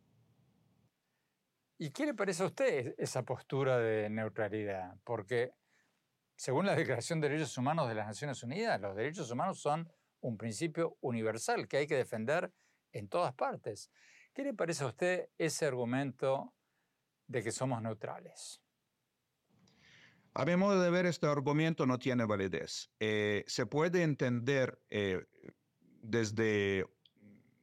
¿Y 1.78 1.90
qué 1.90 2.04
le 2.04 2.12
parece 2.12 2.42
a 2.42 2.46
usted 2.46 2.94
esa 2.98 3.24
postura 3.24 3.78
de 3.78 4.10
neutralidad? 4.10 4.98
Porque 5.04 5.54
Según 6.36 6.66
la 6.66 6.74
Declaración 6.74 7.20
de 7.20 7.28
Derechos 7.28 7.56
Humanos 7.56 7.88
de 7.88 7.94
las 7.94 8.06
Naciones 8.06 8.42
Unidas, 8.42 8.80
los 8.80 8.94
derechos 8.94 9.30
humanos 9.30 9.58
son 9.58 9.90
un 10.20 10.36
principio 10.36 10.96
universal 11.00 11.68
que 11.68 11.78
hay 11.78 11.86
que 11.86 11.96
defender 11.96 12.52
en 12.92 13.08
todas 13.08 13.34
partes. 13.34 13.90
¿Qué 14.34 14.42
le 14.42 14.54
parece 14.54 14.84
a 14.84 14.88
usted 14.88 15.28
ese 15.38 15.66
argumento 15.66 16.54
de 17.26 17.42
que 17.42 17.52
somos 17.52 17.82
neutrales? 17.82 18.60
A 20.34 20.44
mi 20.44 20.54
modo 20.56 20.80
de 20.80 20.90
ver, 20.90 21.06
este 21.06 21.26
argumento 21.26 21.86
no 21.86 21.98
tiene 21.98 22.24
validez. 22.24 22.90
Eh, 23.00 23.44
se 23.48 23.66
puede 23.66 24.02
entender 24.02 24.80
eh, 24.88 25.24
desde, 26.02 26.86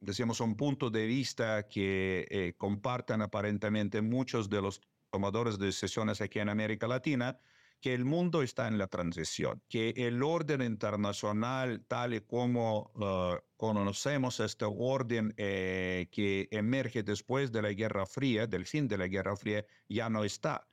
decíamos, 0.00 0.40
un 0.40 0.54
punto 0.54 0.90
de 0.90 1.06
vista 1.06 1.66
que 1.66 2.26
eh, 2.30 2.54
compartan 2.58 3.22
aparentemente 3.22 4.02
muchos 4.02 4.50
de 4.50 4.60
los 4.60 4.82
tomadores 5.10 5.58
de 5.58 5.66
decisiones 5.66 6.20
aquí 6.20 6.40
en 6.40 6.50
América 6.50 6.86
Latina, 6.86 7.38
que 7.80 7.94
el 7.94 8.04
mundo 8.04 8.42
está 8.42 8.66
en 8.66 8.78
la 8.78 8.88
transición, 8.88 9.62
que 9.68 9.90
el 9.96 10.22
orden 10.22 10.62
internacional, 10.62 11.84
tal 11.86 12.14
y 12.14 12.20
como 12.20 12.90
uh, 12.94 13.36
conocemos 13.56 14.40
este 14.40 14.64
orden 14.66 15.32
eh, 15.36 16.08
que 16.10 16.48
emerge 16.50 17.02
después 17.02 17.52
de 17.52 17.62
la 17.62 17.72
Guerra 17.72 18.06
Fría, 18.06 18.46
del 18.46 18.66
fin 18.66 18.88
de 18.88 18.98
la 18.98 19.06
Guerra 19.06 19.36
Fría, 19.36 19.64
ya 19.88 20.10
no 20.10 20.24
está. 20.24 20.68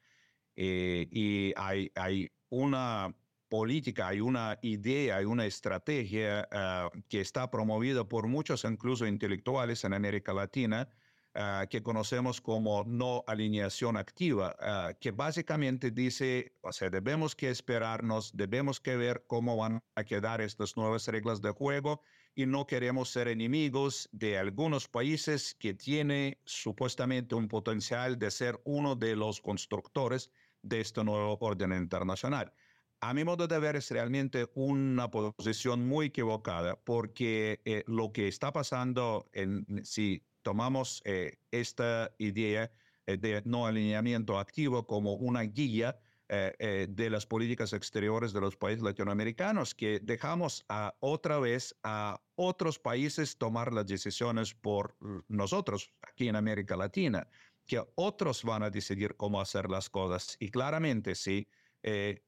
Eh, 0.55 1.07
y 1.11 1.53
hay, 1.57 1.91
hay 1.95 2.31
una 2.49 3.13
política, 3.49 4.07
hay 4.07 4.21
una 4.21 4.57
idea, 4.61 5.17
hay 5.17 5.25
una 5.25 5.45
estrategia 5.45 6.47
uh, 6.51 6.99
que 7.07 7.21
está 7.21 7.51
promovida 7.51 8.03
por 8.07 8.27
muchos, 8.27 8.63
incluso 8.63 9.05
intelectuales 9.05 9.83
en 9.83 9.93
América 9.93 10.33
Latina, 10.33 10.89
Ah, 11.37 11.67
que 11.69 11.83
conocemos 11.83 12.39
como 12.39 12.85
no 12.85 13.25
alineación 13.27 13.97
activa, 13.97 14.55
ah, 14.57 14.93
que 14.97 15.11
básicamente 15.11 15.91
dice, 15.91 16.53
o 16.61 16.71
sea, 16.71 16.89
debemos 16.89 17.35
que 17.35 17.49
esperarnos, 17.49 18.31
debemos 18.37 18.79
que 18.79 18.95
ver 18.95 19.25
cómo 19.27 19.57
van 19.57 19.83
a 19.95 20.05
quedar 20.05 20.39
estas 20.39 20.77
nuevas 20.77 21.05
reglas 21.09 21.41
de 21.41 21.51
juego 21.51 22.01
y 22.35 22.45
no 22.45 22.65
queremos 22.65 23.09
ser 23.09 23.27
enemigos 23.27 24.07
de 24.13 24.37
algunos 24.37 24.87
países 24.87 25.53
que 25.55 25.73
tiene 25.73 26.39
supuestamente 26.45 27.35
un 27.35 27.49
potencial 27.49 28.17
de 28.17 28.31
ser 28.31 28.61
uno 28.63 28.95
de 28.95 29.17
los 29.17 29.41
constructores 29.41 30.31
de 30.61 30.79
este 30.79 31.03
nuevo 31.03 31.37
orden 31.41 31.73
internacional. 31.73 32.53
A 33.01 33.13
mi 33.13 33.25
modo 33.25 33.45
de 33.45 33.59
ver 33.59 33.75
es 33.75 33.91
realmente 33.91 34.49
una 34.55 35.11
posición 35.11 35.85
muy 35.85 36.05
equivocada 36.07 36.79
porque 36.81 37.59
eh, 37.65 37.83
lo 37.87 38.13
que 38.13 38.29
está 38.29 38.53
pasando 38.53 39.29
en 39.33 39.83
si 39.83 40.23
tomamos 40.45 41.01
eh, 41.05 41.39
esta 41.49 42.13
idea 42.19 42.71
eh, 43.07 43.17
de 43.17 43.41
no 43.45 43.65
alineamiento 43.65 44.37
activo 44.37 44.85
como 44.85 45.13
una 45.13 45.41
guía 45.41 45.97
eh, 46.29 46.87
de 46.87 47.09
las 47.09 47.25
políticas 47.25 47.73
exteriores 47.73 48.31
de 48.31 48.41
los 48.41 48.55
países 48.55 48.83
latinoamericanos, 48.83 49.73
que 49.73 49.99
dejamos 49.99 50.63
a, 50.69 50.95
otra 50.99 51.39
vez 51.39 51.75
a 51.81 52.21
otros 52.35 52.77
países 52.77 53.37
tomar 53.37 53.73
las 53.73 53.87
decisiones 53.87 54.53
por 54.53 54.95
nosotros 55.27 55.91
aquí 56.01 56.27
en 56.27 56.35
América 56.35 56.77
Latina, 56.77 57.27
que 57.65 57.83
otros 57.95 58.43
van 58.43 58.61
a 58.61 58.69
decidir 58.69 59.15
cómo 59.15 59.41
hacer 59.41 59.69
las 59.69 59.89
cosas. 59.89 60.37
Y 60.39 60.49
claramente, 60.49 61.15
sí, 61.15 61.47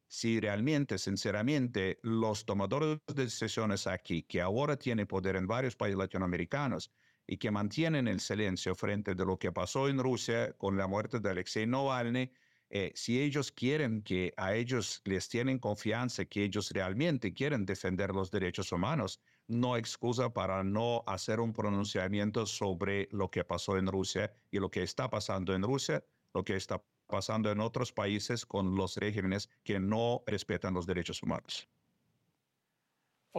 si 0.08 0.40
realmente, 0.40 1.00
sinceramente, 1.00 2.00
los 2.04 2.46
tomadores 2.46 3.00
de 3.08 3.24
decisiones 3.24 3.88
aquí, 3.88 4.22
que 4.24 4.42
ahora 4.42 4.78
tienen 4.78 5.08
poder 5.08 5.36
en 5.36 5.48
varios 5.48 5.76
países 5.76 5.98
latinoamericanos, 5.98 6.92
y 7.28 7.38
que 7.38 7.52
mantienen 7.52 8.08
el 8.08 8.20
silencio 8.22 8.74
frente 8.74 9.14
de 9.14 9.26
lo 9.26 9.38
que 9.38 9.52
pasó 9.52 9.90
en 9.90 10.00
Rusia 10.00 10.54
con 10.54 10.78
la 10.78 10.88
muerte 10.88 11.20
de 11.20 11.30
Alexei 11.30 11.68
Navalny, 11.68 12.32
eh, 12.70 12.92
si 12.96 13.22
ellos 13.22 13.52
quieren 13.52 14.02
que 14.02 14.34
a 14.38 14.54
ellos 14.56 15.02
les 15.06 15.30
tienen 15.30 15.60
confianza, 15.60 16.26
que 16.26 16.44
ellos 16.44 16.72
realmente 16.72 17.34
quieren 17.34 17.66
defender 17.66 18.14
los 18.14 18.32
derechos 18.32 18.72
humanos, 18.72 19.22
no 19.48 19.78
excusa 19.78 20.34
para 20.34 20.64
no 20.64 21.04
hacer 21.08 21.40
un 21.40 21.54
pronunciamiento 21.54 22.46
sobre 22.46 23.08
lo 23.12 23.30
que 23.30 23.46
pasó 23.46 23.78
en 23.78 23.88
Rusia 23.88 24.34
y 24.52 24.60
lo 24.60 24.70
que 24.70 24.84
está 24.84 25.10
pasando 25.10 25.54
en 25.54 25.64
Rusia, 25.64 26.04
lo 26.34 26.44
que 26.44 26.56
está 26.56 26.84
pasando 27.08 27.50
en 27.52 27.62
otros 27.62 27.94
países 27.94 28.46
con 28.46 28.76
los 28.76 28.98
regímenes 28.98 29.50
que 29.64 29.80
no 29.80 30.24
respetan 30.28 30.74
los 30.74 30.86
derechos 30.86 31.24
humanos. 31.24 31.70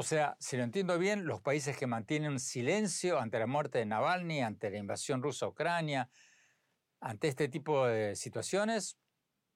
O 0.01 0.05
sea, 0.05 0.37
si 0.39 0.57
lo 0.57 0.63
entiendo 0.63 0.97
bien, 0.97 1.27
los 1.27 1.41
países 1.41 1.77
que 1.77 1.89
mantienen 1.89 2.39
silencio 2.39 3.19
ante 3.19 3.37
la 3.41 3.49
muerte 3.49 3.79
de 3.79 3.87
Navalny, 3.87 4.43
ante 4.43 4.71
la 4.71 4.79
invasión 4.79 5.25
rusa 5.25 5.47
a 5.47 5.49
Ucrania, 5.49 6.09
ante 7.01 7.27
este 7.27 7.49
tipo 7.49 7.85
de 7.85 8.15
situaciones, 8.15 8.97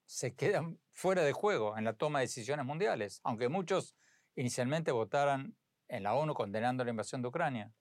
se 0.05 0.35
quedan 0.35 0.81
fuera 0.91 1.23
de 1.23 1.33
juego 1.33 1.79
en 1.79 1.85
la 1.85 1.93
toma 1.93 2.19
de 2.19 2.25
decisiones 2.25 2.67
mundiales, 2.67 3.21
aunque 3.23 3.49
muchos 3.49 3.95
inicialmente 4.35 4.91
votaran 4.91 5.57
en 5.87 6.03
la 6.03 6.15
ONU 6.15 6.35
condenando 6.35 6.83
la 6.83 6.91
invasión 6.91 7.23
de 7.23 7.29
Ucrania. 7.29 7.73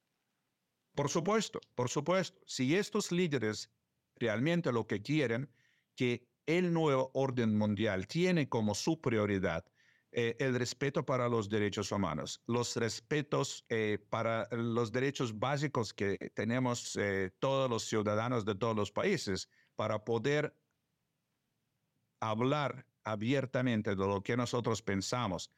Por 0.94 1.10
supuesto, 1.10 1.62
por 1.74 1.90
supuesto. 1.90 2.40
Si 2.46 2.76
estos 2.76 3.12
líderes 3.12 3.72
realmente 4.18 4.72
lo 4.72 4.86
que 4.86 5.02
quieren, 5.02 5.52
que 5.96 6.28
el 6.46 6.72
nuevo 6.72 7.10
orden 7.16 7.58
mundial 7.58 8.06
tiene 8.06 8.48
como 8.48 8.76
su 8.76 9.02
prioridad 9.02 9.66
eh, 10.14 10.36
el 10.40 10.56
respeto 10.56 11.06
para 11.06 11.30
los 11.30 11.48
derechos 11.48 11.90
humanos, 11.90 12.42
los 12.46 12.76
respetos 12.76 13.64
eh, 13.70 13.98
para 14.10 14.46
los 14.52 14.92
derechos 14.92 15.40
básicos 15.40 15.94
que 15.94 16.18
tenemos 16.34 16.98
eh, 16.98 17.32
todos 17.40 17.70
los 17.70 17.86
ciudadanos 17.86 18.44
de 18.44 18.56
todos 18.56 18.76
los 18.76 18.92
países 18.92 19.48
para 19.78 20.04
poder 20.04 20.54
hablar 22.20 22.86
abiertamente 23.06 23.92
de 23.92 24.06
lo 24.06 24.22
que 24.22 24.36
nosotros 24.36 24.82
pensamos, 24.82 25.50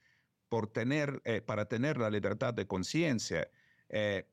por 0.50 0.68
tener, 0.68 1.24
para 1.48 1.66
tener 1.66 1.98
la 1.98 2.12
libertad 2.12 2.54
de 2.54 2.68
conciencia, 2.68 3.50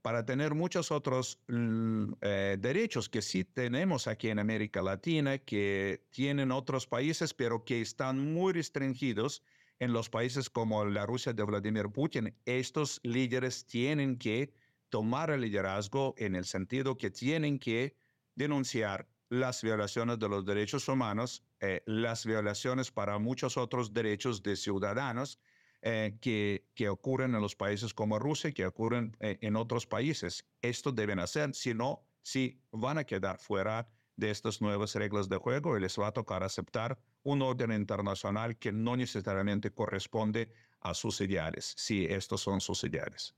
para 0.03 0.27
tener 0.27 0.55
muchos 0.55 0.91
otros 0.91 1.41
mm, 1.49 2.13
derechos 2.59 3.09
que 3.09 3.23
sí 3.23 3.43
tenemos 3.43 4.07
aquí 4.07 4.29
en 4.29 4.39
América 4.39 4.83
Latina, 4.83 5.39
que 5.39 6.07
tienen 6.11 6.53
otros 6.53 6.87
países, 6.87 7.33
pero 7.33 7.65
que 7.65 7.81
están 7.81 8.33
muy 8.33 8.53
restringidos 8.53 9.43
en 9.81 9.93
los 9.93 10.11
países 10.11 10.49
como 10.51 10.85
la 10.85 11.07
Rusia 11.07 11.33
de 11.33 11.43
Vladimir 11.43 11.89
Putin, 11.89 12.35
estos 12.45 13.01
líderes 13.03 13.67
tienen 13.67 14.17
que 14.19 14.53
tomar 14.91 15.31
el 15.31 15.41
liderazgo 15.41 16.15
en 16.19 16.37
el 16.37 16.45
sentido 16.45 16.99
que 16.99 17.11
tienen 17.11 17.59
que 17.59 17.97
denunciar 18.35 19.09
las 19.31 19.63
violaciones 19.63 20.19
de 20.19 20.29
los 20.29 20.45
derechos 20.45 20.87
humanos, 20.89 21.43
eh, 21.61 21.83
las 21.87 22.27
violaciones 22.27 22.91
para 22.91 23.19
muchos 23.19 23.57
otros 23.57 23.93
derechos 23.93 24.43
de 24.43 24.57
ciudadanos 24.57 25.39
eh, 25.83 26.19
que, 26.21 26.67
que, 26.75 26.89
ocurren 26.91 27.35
en 27.35 27.41
los 27.41 27.57
países 27.57 27.95
como 27.95 28.19
Rusia, 28.19 28.53
que 28.53 28.67
ocurren 28.67 29.17
eh, 29.21 29.39
en 29.41 29.57
otros 29.57 29.87
países. 29.87 30.45
Esto 30.61 30.93
deben 30.93 31.21
hacer, 31.21 31.55
si 31.55 31.73
no, 31.73 32.03
si 32.23 32.61
van 32.71 32.99
a 32.99 33.05
quedar 33.05 33.39
fuera 33.39 33.89
de 34.17 34.31
estas 34.31 34.61
nuevas 34.61 34.95
reglas 34.95 35.29
de 35.31 35.39
juego 35.39 35.79
y 35.79 35.81
les 35.81 35.99
va 35.99 36.09
a 36.09 36.13
tocar 36.13 36.43
aceptar 36.43 36.99
un 37.23 37.43
orden 37.43 37.73
internacional 37.73 38.57
que 38.57 38.73
no 38.73 38.97
necesariamente 38.97 39.71
corresponde 39.71 40.53
a 40.81 40.95
sus 40.95 41.21
ideales, 41.21 41.75
si 41.77 42.05
estos 42.07 42.41
son 42.41 42.61
sus 42.61 42.83
ideales. 42.85 43.35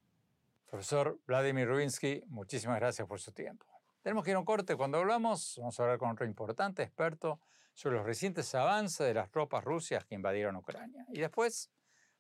Profesor 0.70 1.18
Vladimir 1.26 1.68
Rubinsky, 1.68 2.22
muchísimas 2.28 2.78
gracias 2.78 3.06
por 3.06 3.20
su 3.20 3.32
tiempo. 3.32 3.66
Tenemos 4.02 4.24
que 4.24 4.30
ir 4.30 4.36
a 4.36 4.38
un 4.38 4.44
corte. 4.44 4.74
Cuando 4.76 4.98
hablamos, 4.98 5.56
vamos 5.58 5.78
a 5.78 5.82
hablar 5.82 5.98
con 5.98 6.10
otro 6.10 6.24
importante 6.24 6.82
experto 6.82 7.40
sobre 7.74 7.96
los 7.96 8.06
recientes 8.06 8.54
avances 8.54 9.06
de 9.06 9.14
las 9.14 9.30
tropas 9.30 9.64
rusas 9.64 10.04
que 10.04 10.14
invadieron 10.14 10.56
Ucrania. 10.56 11.04
Y 11.12 11.20
después 11.20 11.70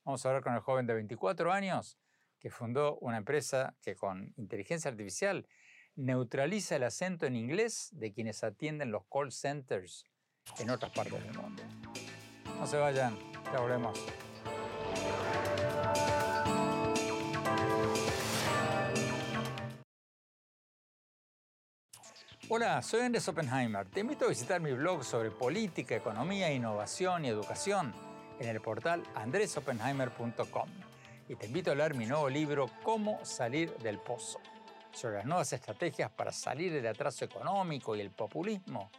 vamos 0.04 0.24
a 0.24 0.28
hablar 0.28 0.42
con 0.42 0.54
el 0.54 0.60
joven 0.60 0.86
de 0.86 0.94
24 0.94 1.52
años 1.52 1.98
que 2.38 2.50
fundó 2.50 2.98
una 2.98 3.18
empresa 3.18 3.74
que 3.80 3.94
con 3.94 4.34
inteligencia 4.36 4.90
artificial 4.90 5.46
neutraliza 5.94 6.76
el 6.76 6.84
acento 6.84 7.26
en 7.26 7.36
inglés 7.36 7.90
de 7.92 8.12
quienes 8.12 8.42
atienden 8.42 8.90
los 8.90 9.04
call 9.10 9.30
centers 9.30 10.04
en 10.58 10.70
otras 10.70 10.92
partes 10.92 11.22
del 11.24 11.38
mundo. 11.38 11.62
No 12.58 12.66
se 12.66 12.76
vayan, 12.76 13.18
ya 13.52 13.60
volvemos. 13.60 13.98
Hola, 22.48 22.82
soy 22.82 23.00
Andrés 23.00 23.26
Oppenheimer. 23.28 23.88
Te 23.88 24.00
invito 24.00 24.26
a 24.26 24.28
visitar 24.28 24.60
mi 24.60 24.72
blog 24.72 25.04
sobre 25.04 25.30
política, 25.30 25.96
economía, 25.96 26.52
innovación 26.52 27.24
y 27.24 27.28
educación 27.28 27.94
en 28.38 28.48
el 28.48 28.60
portal 28.60 29.02
andresoppenheimer.com. 29.14 30.68
Y 31.28 31.36
te 31.36 31.46
invito 31.46 31.70
a 31.70 31.74
leer 31.74 31.94
mi 31.94 32.04
nuevo 32.04 32.28
libro 32.28 32.68
Cómo 32.82 33.24
salir 33.24 33.74
del 33.78 33.98
pozo, 33.98 34.38
sobre 34.92 35.16
las 35.16 35.24
nuevas 35.24 35.52
estrategias 35.52 36.10
para 36.10 36.30
salir 36.30 36.72
del 36.72 36.86
atraso 36.86 37.24
económico 37.24 37.96
y 37.96 38.00
el 38.00 38.10
populismo 38.10 38.90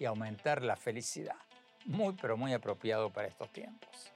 y 0.00 0.06
aumentar 0.06 0.62
la 0.62 0.74
felicidad. 0.74 1.36
Muy, 1.84 2.14
pero 2.20 2.36
muy 2.36 2.52
apropiado 2.52 3.12
para 3.12 3.28
estos 3.28 3.52
tiempos. 3.52 4.12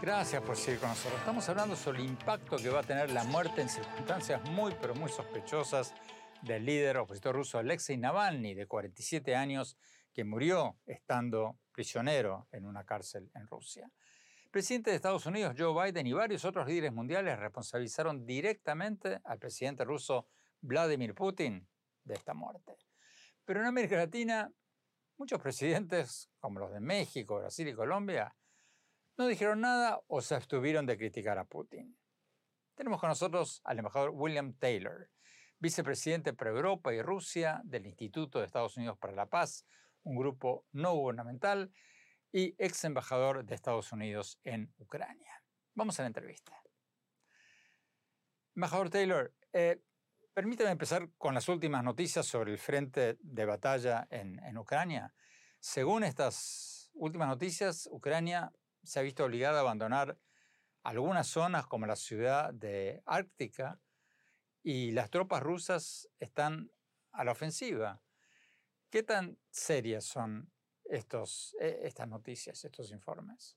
Gracias 0.00 0.42
por 0.42 0.56
seguir 0.58 0.80
con 0.80 0.90
nosotros. 0.90 1.18
Estamos 1.18 1.48
hablando 1.48 1.74
sobre 1.74 2.00
el 2.00 2.04
impacto 2.04 2.56
que 2.58 2.68
va 2.68 2.80
a 2.80 2.82
tener 2.82 3.10
la 3.10 3.24
muerte 3.24 3.62
en 3.62 3.70
circunstancias 3.70 4.42
muy, 4.50 4.74
pero 4.78 4.94
muy 4.94 5.08
sospechosas 5.08 5.94
del 6.42 6.66
líder 6.66 6.98
opositor 6.98 7.34
ruso 7.34 7.58
Alexei 7.58 7.96
Navalny, 7.96 8.52
de 8.52 8.66
47 8.66 9.34
años, 9.34 9.78
que 10.12 10.24
murió 10.24 10.76
estando 10.84 11.58
prisionero 11.72 12.46
en 12.52 12.66
una 12.66 12.84
cárcel 12.84 13.30
en 13.34 13.46
Rusia. 13.46 13.90
Presidente 14.54 14.90
de 14.90 14.96
Estados 14.96 15.26
Unidos, 15.26 15.56
Joe 15.58 15.74
Biden, 15.84 16.06
y 16.06 16.12
varios 16.12 16.44
otros 16.44 16.68
líderes 16.68 16.92
mundiales 16.92 17.40
responsabilizaron 17.40 18.24
directamente 18.24 19.20
al 19.24 19.40
presidente 19.40 19.84
ruso 19.84 20.28
Vladimir 20.60 21.12
Putin 21.12 21.66
de 22.04 22.14
esta 22.14 22.34
muerte. 22.34 22.76
Pero 23.44 23.58
en 23.58 23.66
América 23.66 23.96
Latina, 23.96 24.48
muchos 25.18 25.40
presidentes, 25.40 26.30
como 26.38 26.60
los 26.60 26.72
de 26.72 26.78
México, 26.78 27.38
Brasil 27.38 27.66
y 27.66 27.74
Colombia, 27.74 28.36
no 29.16 29.26
dijeron 29.26 29.60
nada 29.60 30.00
o 30.06 30.20
se 30.20 30.36
abstuvieron 30.36 30.86
de 30.86 30.98
criticar 30.98 31.36
a 31.36 31.46
Putin. 31.46 31.98
Tenemos 32.76 33.00
con 33.00 33.08
nosotros 33.08 33.60
al 33.64 33.80
embajador 33.80 34.10
William 34.10 34.54
Taylor, 34.54 35.10
vicepresidente 35.58 36.32
para 36.32 36.50
Europa 36.50 36.94
y 36.94 37.02
Rusia 37.02 37.60
del 37.64 37.86
Instituto 37.86 38.38
de 38.38 38.46
Estados 38.46 38.76
Unidos 38.76 38.98
para 38.98 39.14
la 39.14 39.26
Paz, 39.26 39.66
un 40.04 40.14
grupo 40.14 40.64
no 40.70 40.94
gubernamental, 40.94 41.72
y 42.34 42.52
ex 42.58 42.82
embajador 42.82 43.44
de 43.44 43.54
Estados 43.54 43.92
Unidos 43.92 44.40
en 44.42 44.74
Ucrania. 44.78 45.40
Vamos 45.74 46.00
a 46.00 46.02
la 46.02 46.08
entrevista. 46.08 46.60
Embajador 48.56 48.90
Taylor, 48.90 49.32
eh, 49.52 49.80
permítame 50.32 50.70
empezar 50.72 51.08
con 51.16 51.34
las 51.34 51.48
últimas 51.48 51.84
noticias 51.84 52.26
sobre 52.26 52.50
el 52.50 52.58
frente 52.58 53.18
de 53.20 53.44
batalla 53.44 54.08
en, 54.10 54.40
en 54.40 54.58
Ucrania. 54.58 55.14
Según 55.60 56.02
estas 56.02 56.90
últimas 56.94 57.28
noticias, 57.28 57.88
Ucrania 57.92 58.52
se 58.82 58.98
ha 58.98 59.02
visto 59.02 59.24
obligada 59.24 59.58
a 59.58 59.60
abandonar 59.60 60.18
algunas 60.82 61.28
zonas 61.28 61.68
como 61.68 61.86
la 61.86 61.94
ciudad 61.94 62.52
de 62.52 63.00
Ártica 63.06 63.80
y 64.60 64.90
las 64.90 65.08
tropas 65.08 65.40
rusas 65.40 66.08
están 66.18 66.72
a 67.12 67.22
la 67.22 67.30
ofensiva. 67.30 68.02
¿Qué 68.90 69.04
tan 69.04 69.38
serias 69.50 70.04
son 70.04 70.52
estos, 70.96 71.56
e, 71.60 71.80
estas 71.84 72.08
noticias, 72.08 72.64
estos 72.64 72.90
informes? 72.90 73.56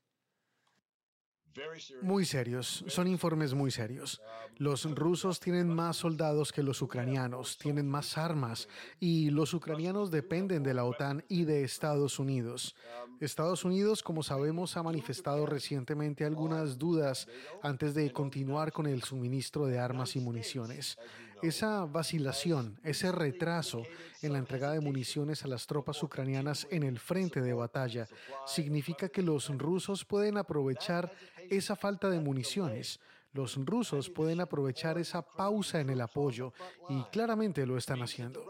Muy 2.02 2.26
serios, 2.26 2.84
son 2.88 3.08
informes 3.08 3.56
muy 3.56 3.72
serios. 3.72 4.22
Los 4.58 4.84
rusos 4.94 5.40
tienen 5.40 5.68
más 5.68 5.98
soldados 5.98 6.52
que 6.52 6.62
los 6.62 6.84
ucranianos, 6.84 7.58
tienen 7.58 7.88
más 7.88 8.16
armas 8.18 8.68
y 9.00 9.32
los 9.32 9.56
ucranianos 9.56 10.12
dependen 10.12 10.62
de 10.62 10.76
la 10.76 10.86
OTAN 10.86 11.26
y 11.28 11.46
de 11.46 11.64
Estados 11.64 12.20
Unidos. 12.20 12.76
Estados 13.20 13.66
Unidos, 13.66 14.04
como 14.04 14.22
sabemos, 14.22 14.78
ha 14.78 14.84
manifestado 14.84 15.48
recientemente 15.48 16.26
algunas 16.26 16.78
dudas 16.78 17.28
antes 17.64 17.96
de 17.96 18.12
continuar 18.14 18.72
con 18.72 18.86
el 18.86 19.02
suministro 19.02 19.66
de 19.66 19.80
armas 19.80 20.16
y 20.16 20.20
municiones. 20.20 21.00
Esa 21.42 21.86
vacilación, 21.86 22.80
ese 22.84 23.12
retraso 23.12 23.84
en 24.22 24.34
la 24.34 24.40
entrega 24.40 24.72
de 24.72 24.80
municiones 24.80 25.44
a 25.44 25.48
las 25.48 25.68
tropas 25.68 26.02
ucranianas 26.02 26.68
en 26.72 26.84
el 26.84 27.00
frente 27.00 27.42
de 27.42 27.54
batalla, 27.54 28.08
significa 28.46 29.10
que 29.10 29.22
los 29.22 29.50
rusos 29.58 30.06
pueden 30.06 30.38
aprovechar 30.38 31.12
esa 31.50 31.76
falta 31.76 32.10
de 32.10 32.20
municiones. 32.20 33.00
Los 33.34 33.56
rusos 33.58 34.10
pueden 34.10 34.42
aprovechar 34.42 34.98
esa 34.98 35.22
pausa 35.22 35.80
en 35.80 35.90
el 35.90 36.02
apoyo 36.02 36.54
y 36.90 37.04
claramente 37.12 37.66
lo 37.66 37.78
están 37.78 38.02
haciendo. 38.02 38.46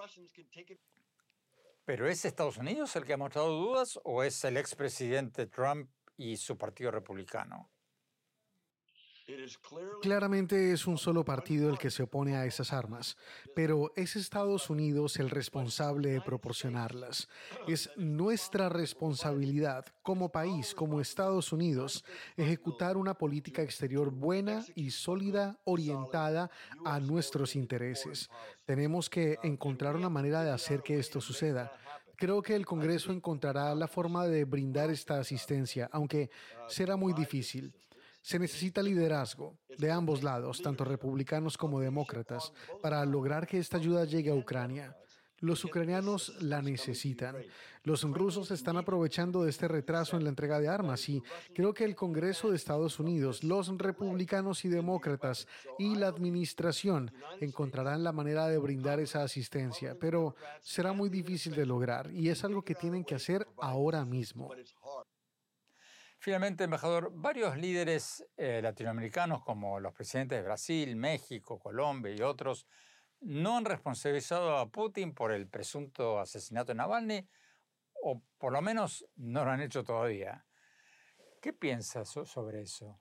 ¿Pero 1.83 2.07
es 2.07 2.25
Estados 2.25 2.57
Unidos 2.57 2.95
el 2.95 3.05
que 3.05 3.13
ha 3.13 3.17
mostrado 3.17 3.49
dudas 3.49 3.99
o 4.03 4.23
es 4.23 4.43
el 4.43 4.57
expresidente 4.57 5.47
Trump 5.47 5.89
y 6.17 6.37
su 6.37 6.57
partido 6.57 6.91
republicano? 6.91 7.69
Claramente 10.01 10.71
es 10.71 10.87
un 10.87 10.97
solo 10.97 11.25
partido 11.25 11.69
el 11.69 11.77
que 11.77 11.91
se 11.91 12.03
opone 12.03 12.35
a 12.37 12.45
esas 12.45 12.71
armas, 12.71 13.17
pero 13.55 13.91
es 13.95 14.15
Estados 14.15 14.69
Unidos 14.69 15.17
el 15.17 15.29
responsable 15.29 16.11
de 16.11 16.21
proporcionarlas. 16.21 17.27
Es 17.67 17.89
nuestra 17.97 18.69
responsabilidad 18.69 19.85
como 20.01 20.29
país, 20.29 20.73
como 20.73 21.01
Estados 21.01 21.51
Unidos, 21.51 22.05
ejecutar 22.37 22.95
una 22.95 23.15
política 23.15 23.61
exterior 23.61 24.11
buena 24.11 24.63
y 24.75 24.91
sólida 24.91 25.57
orientada 25.65 26.49
a 26.85 26.99
nuestros 26.99 27.55
intereses. 27.55 28.29
Tenemos 28.65 29.09
que 29.09 29.39
encontrar 29.43 29.95
una 29.95 30.09
manera 30.09 30.43
de 30.43 30.51
hacer 30.51 30.81
que 30.83 30.99
esto 30.99 31.19
suceda. 31.19 31.73
Creo 32.15 32.41
que 32.41 32.55
el 32.55 32.65
Congreso 32.65 33.11
encontrará 33.11 33.75
la 33.75 33.87
forma 33.87 34.25
de 34.25 34.45
brindar 34.45 34.89
esta 34.89 35.19
asistencia, 35.19 35.89
aunque 35.91 36.29
será 36.67 36.95
muy 36.95 37.13
difícil. 37.13 37.73
Se 38.27 38.37
necesita 38.37 38.83
liderazgo 38.83 39.57
de 39.77 39.89
ambos 39.89 40.21
lados, 40.21 40.61
tanto 40.61 40.83
republicanos 40.83 41.57
como 41.57 41.79
demócratas, 41.79 42.51
para 42.81 43.05
lograr 43.05 43.47
que 43.47 43.57
esta 43.57 43.77
ayuda 43.77 44.03
llegue 44.03 44.31
a 44.31 44.35
Ucrania. 44.35 44.97
Los 45.39 45.63
ucranianos 45.63 46.35
la 46.41 46.61
necesitan. 46.61 47.37
Los 47.83 48.03
rusos 48.03 48.51
están 48.51 48.75
aprovechando 48.75 49.45
de 49.45 49.49
este 49.49 49.69
retraso 49.69 50.17
en 50.17 50.25
la 50.25 50.29
entrega 50.29 50.59
de 50.59 50.67
armas 50.67 51.07
y 51.07 51.23
creo 51.55 51.73
que 51.73 51.85
el 51.85 51.95
Congreso 51.95 52.49
de 52.49 52.57
Estados 52.57 52.99
Unidos, 52.99 53.45
los 53.45 53.69
republicanos 53.77 54.65
y 54.65 54.67
demócratas 54.67 55.47
y 55.79 55.95
la 55.95 56.07
administración 56.07 57.13
encontrarán 57.39 58.03
la 58.03 58.11
manera 58.11 58.49
de 58.49 58.57
brindar 58.57 58.99
esa 58.99 59.23
asistencia, 59.23 59.95
pero 59.97 60.35
será 60.59 60.91
muy 60.91 61.07
difícil 61.07 61.55
de 61.55 61.65
lograr 61.65 62.11
y 62.11 62.27
es 62.27 62.43
algo 62.43 62.61
que 62.61 62.75
tienen 62.75 63.05
que 63.05 63.15
hacer 63.15 63.47
ahora 63.57 64.03
mismo. 64.03 64.51
Finalmente, 66.19 66.63
embajador, 66.63 67.11
varios 67.13 67.57
líderes 67.57 68.25
eh, 68.37 68.59
latinoamericanos 68.61 69.43
como 69.43 69.79
los 69.79 69.93
presidentes 69.93 70.39
de 70.39 70.43
Brasil, 70.43 70.95
México, 70.95 71.59
Colombia 71.59 72.13
y 72.13 72.21
otros 72.21 72.65
no 73.19 73.57
han 73.57 73.65
responsabilizado 73.65 74.57
a 74.57 74.69
Putin 74.69 75.13
por 75.13 75.31
el 75.31 75.47
presunto 75.47 76.19
asesinato 76.19 76.71
de 76.71 76.75
Navalny, 76.75 77.27
o 78.03 78.21
por 78.37 78.53
lo 78.53 78.61
menos 78.61 79.05
no 79.15 79.43
lo 79.43 79.51
han 79.51 79.61
hecho 79.61 79.83
todavía. 79.83 80.45
¿Qué 81.41 81.53
piensas 81.53 82.09
sobre 82.09 82.61
eso? 82.61 82.99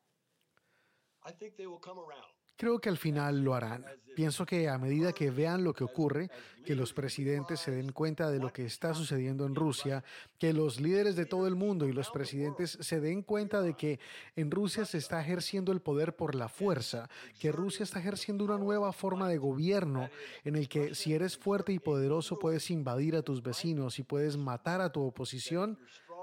Creo 2.56 2.78
que 2.78 2.88
al 2.88 2.96
final 2.96 3.42
lo 3.42 3.54
harán. 3.54 3.84
Pienso 4.16 4.46
que 4.46 4.70
a 4.70 4.78
medida 4.78 5.12
que 5.12 5.30
vean 5.30 5.62
lo 5.62 5.74
que 5.74 5.84
ocurre, 5.84 6.30
que 6.64 6.74
los 6.74 6.94
presidentes 6.94 7.60
se 7.60 7.70
den 7.70 7.92
cuenta 7.92 8.30
de 8.30 8.38
lo 8.38 8.50
que 8.50 8.64
está 8.64 8.94
sucediendo 8.94 9.44
en 9.44 9.54
Rusia, 9.54 10.02
que 10.38 10.54
los 10.54 10.80
líderes 10.80 11.16
de 11.16 11.26
todo 11.26 11.46
el 11.46 11.54
mundo 11.54 11.86
y 11.86 11.92
los 11.92 12.08
presidentes 12.08 12.78
se 12.80 12.98
den 12.98 13.20
cuenta 13.20 13.60
de 13.60 13.74
que 13.74 14.00
en 14.34 14.50
Rusia 14.50 14.86
se 14.86 14.96
está 14.96 15.20
ejerciendo 15.20 15.70
el 15.70 15.82
poder 15.82 16.16
por 16.16 16.34
la 16.34 16.48
fuerza, 16.48 17.10
que 17.38 17.52
Rusia 17.52 17.84
está 17.84 17.98
ejerciendo 17.98 18.42
una 18.42 18.56
nueva 18.56 18.94
forma 18.94 19.28
de 19.28 19.36
gobierno 19.36 20.08
en 20.44 20.56
el 20.56 20.66
que 20.66 20.94
si 20.94 21.12
eres 21.12 21.36
fuerte 21.36 21.74
y 21.74 21.78
poderoso 21.78 22.38
puedes 22.38 22.70
invadir 22.70 23.16
a 23.16 23.22
tus 23.22 23.42
vecinos 23.42 23.98
y 23.98 24.02
puedes 24.02 24.38
matar 24.38 24.80
a 24.80 24.92
tu 24.92 25.02
oposición, 25.02 25.78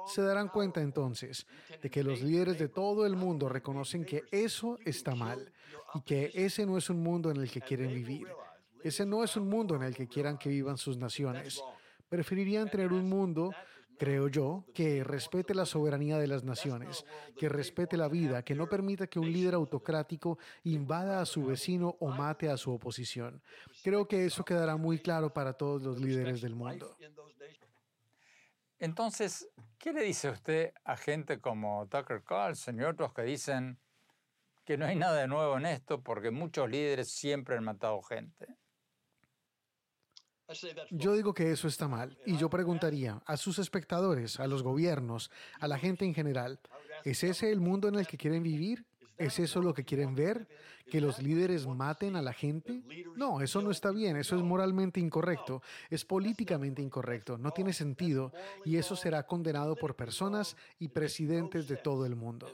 se 0.07 0.21
darán 0.21 0.49
cuenta 0.49 0.81
entonces 0.81 1.47
de 1.81 1.89
que 1.89 2.03
los 2.03 2.21
líderes 2.21 2.59
de 2.59 2.69
todo 2.69 3.05
el 3.05 3.15
mundo 3.15 3.49
reconocen 3.49 4.05
que 4.05 4.23
eso 4.31 4.77
está 4.85 5.15
mal 5.15 5.51
y 5.93 6.01
que 6.01 6.31
ese 6.33 6.65
no 6.65 6.77
es 6.77 6.89
un 6.89 7.01
mundo 7.01 7.31
en 7.31 7.37
el 7.37 7.49
que 7.49 7.61
quieren 7.61 7.93
vivir. 7.93 8.27
Ese 8.83 9.05
no 9.05 9.23
es 9.23 9.37
un 9.37 9.47
mundo 9.47 9.75
en 9.75 9.83
el 9.83 9.95
que 9.95 10.07
quieran 10.07 10.37
que 10.37 10.49
vivan 10.49 10.77
sus 10.77 10.97
naciones. 10.97 11.63
Preferirían 12.09 12.69
tener 12.69 12.91
un 12.91 13.07
mundo, 13.07 13.51
creo 13.97 14.27
yo, 14.27 14.65
que 14.73 15.03
respete 15.03 15.55
la 15.55 15.65
soberanía 15.65 16.17
de 16.17 16.27
las 16.27 16.43
naciones, 16.43 17.05
que 17.37 17.47
respete 17.47 17.95
la 17.95 18.09
vida, 18.09 18.43
que 18.43 18.55
no 18.55 18.67
permita 18.67 19.07
que 19.07 19.19
un 19.19 19.31
líder 19.31 19.53
autocrático 19.53 20.37
invada 20.63 21.21
a 21.21 21.25
su 21.25 21.45
vecino 21.45 21.95
o 21.99 22.09
mate 22.09 22.49
a 22.49 22.57
su 22.57 22.71
oposición. 22.71 23.41
Creo 23.83 24.05
que 24.05 24.25
eso 24.25 24.43
quedará 24.43 24.75
muy 24.75 24.99
claro 24.99 25.31
para 25.33 25.53
todos 25.53 25.81
los 25.81 26.01
líderes 26.01 26.41
del 26.41 26.55
mundo. 26.55 26.97
Entonces, 28.83 29.47
¿qué 29.79 29.93
le 29.93 30.01
dice 30.01 30.29
usted 30.29 30.73
a 30.83 30.97
gente 30.97 31.39
como 31.39 31.87
Tucker 31.87 32.21
Carlson 32.21 32.81
y 32.81 32.83
otros 32.83 33.13
que 33.13 33.21
dicen 33.21 33.79
que 34.65 34.77
no 34.77 34.85
hay 34.85 34.97
nada 34.97 35.21
de 35.21 35.27
nuevo 35.29 35.57
en 35.57 35.67
esto 35.67 36.01
porque 36.01 36.31
muchos 36.31 36.69
líderes 36.69 37.09
siempre 37.09 37.55
han 37.55 37.63
matado 37.63 38.01
gente? 38.01 38.45
Yo 40.91 41.13
digo 41.13 41.33
que 41.33 41.49
eso 41.49 41.69
está 41.69 41.87
mal 41.87 42.17
y 42.25 42.35
yo 42.35 42.49
preguntaría 42.49 43.21
a 43.25 43.37
sus 43.37 43.57
espectadores, 43.57 44.41
a 44.41 44.47
los 44.47 44.63
gobiernos, 44.63 45.31
a 45.61 45.69
la 45.69 45.79
gente 45.79 46.03
en 46.03 46.13
general, 46.13 46.59
¿es 47.05 47.23
ese 47.23 47.53
el 47.53 47.61
mundo 47.61 47.87
en 47.87 47.95
el 47.95 48.05
que 48.05 48.17
quieren 48.17 48.43
vivir? 48.43 48.85
¿Es 49.17 49.39
eso 49.39 49.61
lo 49.61 49.73
que 49.73 49.85
quieren 49.85 50.15
ver? 50.15 50.47
¿Que 50.89 50.99
los 50.99 51.19
líderes 51.19 51.65
maten 51.67 52.15
a 52.15 52.21
la 52.21 52.33
gente? 52.33 52.83
No, 53.15 53.41
eso 53.41 53.61
no 53.61 53.71
está 53.71 53.91
bien, 53.91 54.17
eso 54.17 54.35
es 54.35 54.41
moralmente 54.41 54.99
incorrecto, 54.99 55.61
es 55.89 56.03
políticamente 56.03 56.81
incorrecto, 56.81 57.37
no 57.37 57.51
tiene 57.51 57.73
sentido 57.73 58.33
y 58.65 58.77
eso 58.77 58.95
será 58.95 59.25
condenado 59.25 59.75
por 59.75 59.95
personas 59.95 60.57
y 60.79 60.89
presidentes 60.89 61.67
de 61.67 61.77
todo 61.77 62.05
el 62.05 62.15
mundo. 62.15 62.47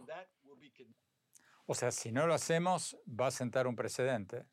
O 1.65 1.75
sea, 1.75 1.91
si 1.91 2.11
no 2.11 2.27
lo 2.27 2.33
hacemos, 2.33 2.97
va 3.07 3.27
a 3.27 3.31
sentar 3.31 3.67
un 3.67 3.75
precedente. 3.75 4.45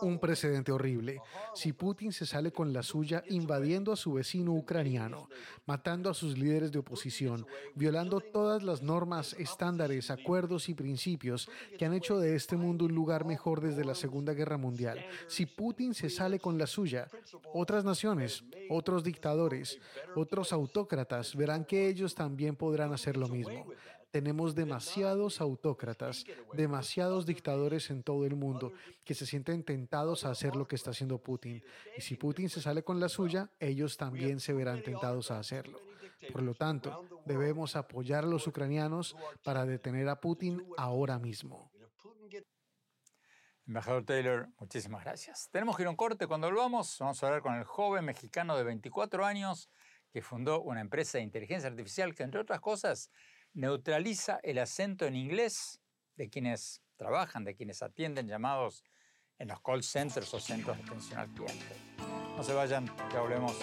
Un 0.00 0.18
precedente 0.18 0.72
horrible. 0.72 1.20
Si 1.54 1.72
Putin 1.72 2.12
se 2.12 2.26
sale 2.26 2.52
con 2.52 2.72
la 2.72 2.82
suya 2.82 3.22
invadiendo 3.28 3.92
a 3.92 3.96
su 3.96 4.12
vecino 4.12 4.52
ucraniano, 4.52 5.28
matando 5.66 6.10
a 6.10 6.14
sus 6.14 6.36
líderes 6.36 6.72
de 6.72 6.80
oposición, 6.80 7.46
violando 7.74 8.20
todas 8.20 8.62
las 8.62 8.82
normas, 8.82 9.34
estándares, 9.38 10.10
acuerdos 10.10 10.68
y 10.68 10.74
principios 10.74 11.48
que 11.78 11.84
han 11.84 11.94
hecho 11.94 12.18
de 12.18 12.34
este 12.34 12.56
mundo 12.56 12.86
un 12.86 12.94
lugar 12.94 13.24
mejor 13.24 13.60
desde 13.60 13.84
la 13.84 13.94
Segunda 13.94 14.32
Guerra 14.32 14.56
Mundial, 14.56 15.04
si 15.28 15.46
Putin 15.46 15.94
se 15.94 16.10
sale 16.10 16.38
con 16.38 16.58
la 16.58 16.66
suya, 16.66 17.08
otras 17.52 17.84
naciones, 17.84 18.44
otros 18.70 19.04
dictadores, 19.04 19.78
otros 20.16 20.52
autócratas 20.52 21.36
verán 21.36 21.64
que 21.64 21.88
ellos 21.88 22.14
también 22.14 22.56
podrán 22.56 22.92
hacer 22.92 23.16
lo 23.16 23.28
mismo. 23.28 23.66
Tenemos 24.12 24.54
demasiados 24.54 25.40
autócratas, 25.40 26.26
demasiados 26.52 27.24
dictadores 27.24 27.88
en 27.88 28.02
todo 28.02 28.26
el 28.26 28.36
mundo 28.36 28.74
que 29.06 29.14
se 29.14 29.24
sienten 29.24 29.64
tentados 29.64 30.26
a 30.26 30.30
hacer 30.30 30.54
lo 30.54 30.68
que 30.68 30.76
está 30.76 30.90
haciendo 30.90 31.16
Putin. 31.16 31.64
Y 31.96 32.02
si 32.02 32.16
Putin 32.16 32.50
se 32.50 32.60
sale 32.60 32.84
con 32.84 33.00
la 33.00 33.08
suya, 33.08 33.48
ellos 33.58 33.96
también 33.96 34.38
se 34.38 34.52
verán 34.52 34.82
tentados 34.82 35.30
a 35.30 35.38
hacerlo. 35.38 35.80
Por 36.30 36.42
lo 36.42 36.54
tanto, 36.54 37.06
debemos 37.24 37.74
apoyar 37.74 38.24
a 38.24 38.26
los 38.26 38.46
ucranianos 38.46 39.16
para 39.42 39.64
detener 39.64 40.06
a 40.10 40.20
Putin 40.20 40.62
ahora 40.76 41.18
mismo. 41.18 41.72
Embajador 43.66 44.04
Taylor, 44.04 44.48
muchísimas 44.58 45.04
gracias. 45.04 45.48
Tenemos 45.50 45.74
que 45.74 45.84
ir 45.84 45.86
a 45.86 45.90
un 45.90 45.96
corte. 45.96 46.26
Cuando 46.26 46.48
volvamos, 46.48 46.98
vamos 46.98 47.22
a 47.22 47.26
hablar 47.26 47.40
con 47.40 47.54
el 47.54 47.64
joven 47.64 48.04
mexicano 48.04 48.58
de 48.58 48.64
24 48.64 49.24
años 49.24 49.70
que 50.12 50.20
fundó 50.20 50.60
una 50.60 50.82
empresa 50.82 51.16
de 51.16 51.24
inteligencia 51.24 51.70
artificial 51.70 52.14
que, 52.14 52.24
entre 52.24 52.40
otras 52.40 52.60
cosas, 52.60 53.10
neutraliza 53.54 54.40
el 54.42 54.58
acento 54.58 55.06
en 55.06 55.14
inglés 55.14 55.80
de 56.16 56.28
quienes 56.28 56.82
trabajan, 56.96 57.44
de 57.44 57.54
quienes 57.54 57.82
atienden 57.82 58.28
llamados 58.28 58.84
en 59.38 59.48
los 59.48 59.60
call 59.60 59.82
centers 59.82 60.32
o 60.34 60.40
centros 60.40 60.76
de 60.76 60.84
atención 60.84 61.20
al 61.20 61.28
cliente. 61.28 61.76
No 62.36 62.42
se 62.42 62.52
vayan, 62.52 62.86
ya 63.12 63.20
volvemos. 63.20 63.56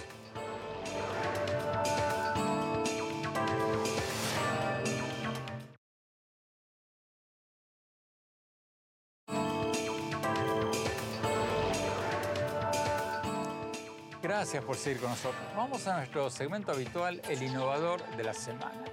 Gracias 14.22 14.64
por 14.64 14.76
seguir 14.76 15.02
con 15.02 15.10
nosotros. 15.10 15.42
Vamos 15.56 15.88
a 15.88 15.98
nuestro 15.98 16.30
segmento 16.30 16.72
habitual, 16.72 17.22
el 17.30 17.42
innovador 17.42 18.06
de 18.16 18.24
la 18.24 18.34
semana. 18.34 18.84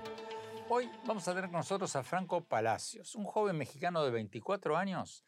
Hoy 0.68 0.90
vamos 1.05 1.29
a 1.29 1.33
tener 1.33 1.48
con 1.48 1.59
nosotros 1.59 1.94
a 1.94 2.02
Franco 2.02 2.44
Palacios, 2.44 3.14
un 3.14 3.24
joven 3.24 3.57
mexicano 3.57 4.05
de 4.05 4.11
24 4.11 4.76
años 4.76 5.24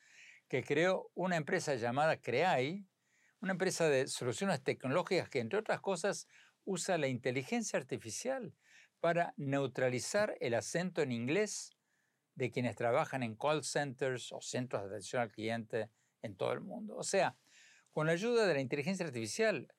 que 0.48 0.64
creó 0.64 1.12
una 1.14 1.37
empresa 1.37 1.77
llamada 1.77 2.20
Creai, 2.20 2.85
una 3.40 3.53
empresa 3.53 3.88
de 3.88 4.09
soluciones 4.09 4.64
tecnológicas 4.64 5.29
que, 5.29 5.38
entre 5.38 5.61
otras 5.61 5.81
cosas, 5.81 6.27
usa 6.64 6.98
la 6.98 7.07
inteligencia 7.07 7.79
artificial 7.79 8.53
para 8.98 9.33
neutralizar 9.37 10.35
el 10.40 10.55
acento 10.55 11.03
en 11.03 11.12
inglés 11.12 11.70
de 12.35 12.51
quienes 12.51 12.74
trabajan 12.74 13.22
en 13.22 13.37
call 13.37 13.62
centers 13.62 14.33
o 14.33 14.40
centros 14.40 14.83
de 14.83 14.88
atención 14.88 15.22
al 15.22 15.31
cliente 15.31 15.88
en 16.20 16.35
todo 16.35 16.53
el 16.53 16.62
mundo. 16.62 16.96
O 16.96 17.05
sea, 17.05 17.37
con 17.92 18.09
la 18.09 18.12
ayuda 18.14 18.44
de 18.44 18.55
la 18.55 18.61
inteligencia 18.61 19.07
artificial, 19.07 19.72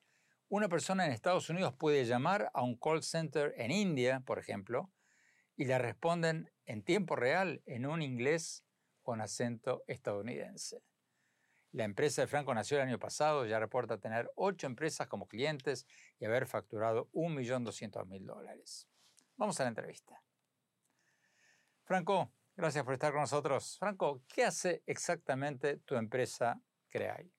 una 0.47 0.69
persona 0.69 1.05
en 1.05 1.11
Estados 1.11 1.49
Unidos 1.49 1.73
puede 1.73 2.05
llamar 2.05 2.49
a 2.53 2.63
un 2.63 2.77
call 2.77 3.03
center 3.03 3.53
en 3.57 3.71
India, 3.71 4.23
por 4.25 4.39
ejemplo, 4.39 4.89
y 5.59 5.65
le 5.65 5.77
responden 5.77 6.49
en 6.65 6.83
tiempo 6.83 7.17
real 7.17 7.61
en 7.65 7.85
un 7.85 8.01
inglés 8.01 8.63
con 9.01 9.19
acento 9.19 9.83
estadounidense. 9.87 10.81
La 11.73 11.83
empresa 11.83 12.21
de 12.21 12.27
Franco 12.27 12.53
nació 12.53 12.77
el 12.77 12.87
año 12.87 12.97
pasado, 12.97 13.45
ya 13.45 13.59
reporta 13.59 13.99
tener 13.99 14.31
ocho 14.35 14.67
empresas 14.67 15.07
como 15.07 15.27
clientes 15.27 15.85
y 16.17 16.23
haber 16.23 16.47
facturado 16.47 17.09
1.200.000 17.11 18.25
dólares. 18.25 18.87
Vamos 19.35 19.59
a 19.59 19.63
la 19.63 19.69
entrevista. 19.69 20.23
Franco, 21.83 22.31
gracias 22.55 22.85
por 22.85 22.93
estar 22.93 23.11
con 23.11 23.19
nosotros. 23.19 23.75
Franco, 23.77 24.23
¿qué 24.29 24.45
hace 24.45 24.81
exactamente 24.85 25.79
tu 25.79 25.95
empresa 25.95 26.57
Creai? 26.87 27.29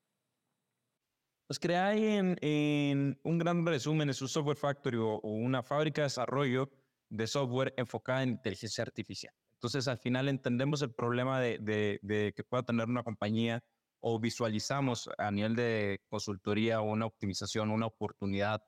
Pues 1.46 1.58
Creai 1.58 2.36
en, 2.42 3.18
un 3.22 3.38
gran 3.38 3.64
resumen 3.64 4.10
es 4.10 4.20
un 4.20 4.28
software 4.28 4.58
factory 4.58 4.98
o 4.98 5.20
una 5.20 5.62
fábrica 5.62 6.02
de 6.02 6.06
desarrollo 6.06 6.70
de 7.10 7.26
software 7.26 7.74
enfocada 7.76 8.22
en 8.22 8.30
inteligencia 8.30 8.82
artificial. 8.82 9.34
Entonces, 9.54 9.88
al 9.88 9.98
final 9.98 10.28
entendemos 10.28 10.80
el 10.80 10.94
problema 10.94 11.38
de, 11.40 12.00
que 12.34 12.44
pueda 12.44 12.62
tener 12.62 12.88
una 12.88 13.02
compañía 13.02 13.62
o 14.00 14.18
visualizamos 14.18 15.10
a 15.18 15.30
nivel 15.30 15.54
de 15.54 16.00
consultoría 16.08 16.80
una 16.80 17.04
optimización, 17.04 17.70
una 17.70 17.86
oportunidad 17.86 18.62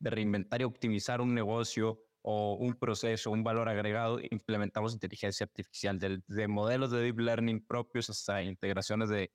de 0.00 0.10
reinventar 0.10 0.62
y 0.62 0.64
optimizar 0.64 1.20
un 1.20 1.34
negocio 1.34 2.00
o 2.22 2.54
un 2.54 2.74
proceso, 2.74 3.30
un 3.30 3.44
valor 3.44 3.68
agregado, 3.68 4.20
implementamos 4.30 4.94
inteligencia 4.94 5.44
artificial, 5.44 5.98
de, 5.98 6.48
modelos 6.48 6.90
de 6.92 7.02
deep 7.02 7.18
learning 7.18 7.66
propios 7.66 8.08
hasta 8.08 8.42
integraciones 8.42 9.10
de 9.10 9.30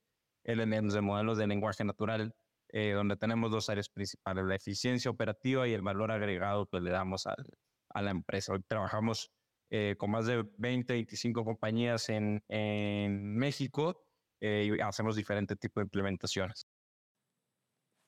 LLMs, 0.45 0.93
de 0.93 1.01
modelos 1.01 1.37
de 1.37 1.47
lenguaje 1.47 1.83
natural, 1.83 2.33
eh, 2.69 2.93
donde 2.93 3.17
tenemos 3.17 3.51
dos 3.51 3.69
áreas 3.69 3.89
principales, 3.89 4.45
la 4.45 4.55
eficiencia 4.55 5.11
operativa 5.11 5.67
y 5.67 5.73
el 5.73 5.83
valor 5.83 6.11
agregado 6.11 6.65
que 6.65 6.81
le 6.81 6.89
damos 6.89 7.27
al, 7.27 7.45
a 7.93 8.01
la 8.01 8.11
empresa. 8.11 8.53
Hoy 8.53 8.63
trabajamos 8.67 9.31
eh, 9.69 9.95
con 9.97 10.11
más 10.11 10.25
de 10.25 10.43
20, 10.57 10.93
25 10.93 11.45
compañías 11.45 12.09
en, 12.09 12.43
en 12.47 13.35
México 13.35 14.03
eh, 14.39 14.69
y 14.77 14.81
hacemos 14.81 15.15
diferentes 15.15 15.57
tipos 15.57 15.81
de 15.81 15.85
implementaciones. 15.85 16.67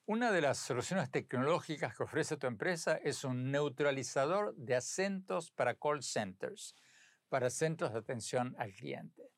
Una 0.08 0.32
de 0.32 0.42
las 0.42 0.60
soluciones 0.60 1.10
tecnológicas 1.10 1.98
que 1.98 2.04
ofrece 2.04 2.38
tu 2.38 2.46
empresa 2.46 2.96
es 2.98 3.24
un 3.24 3.52
neutralizador 3.52 4.56
de 4.56 4.76
acentos 4.76 5.50
para 5.50 5.74
call 5.74 6.04
centers, 6.04 6.76
para 7.30 7.50
centros 7.50 7.94
de 7.94 8.00
atención 8.00 8.56
al 8.60 8.72
cliente. 8.72 9.32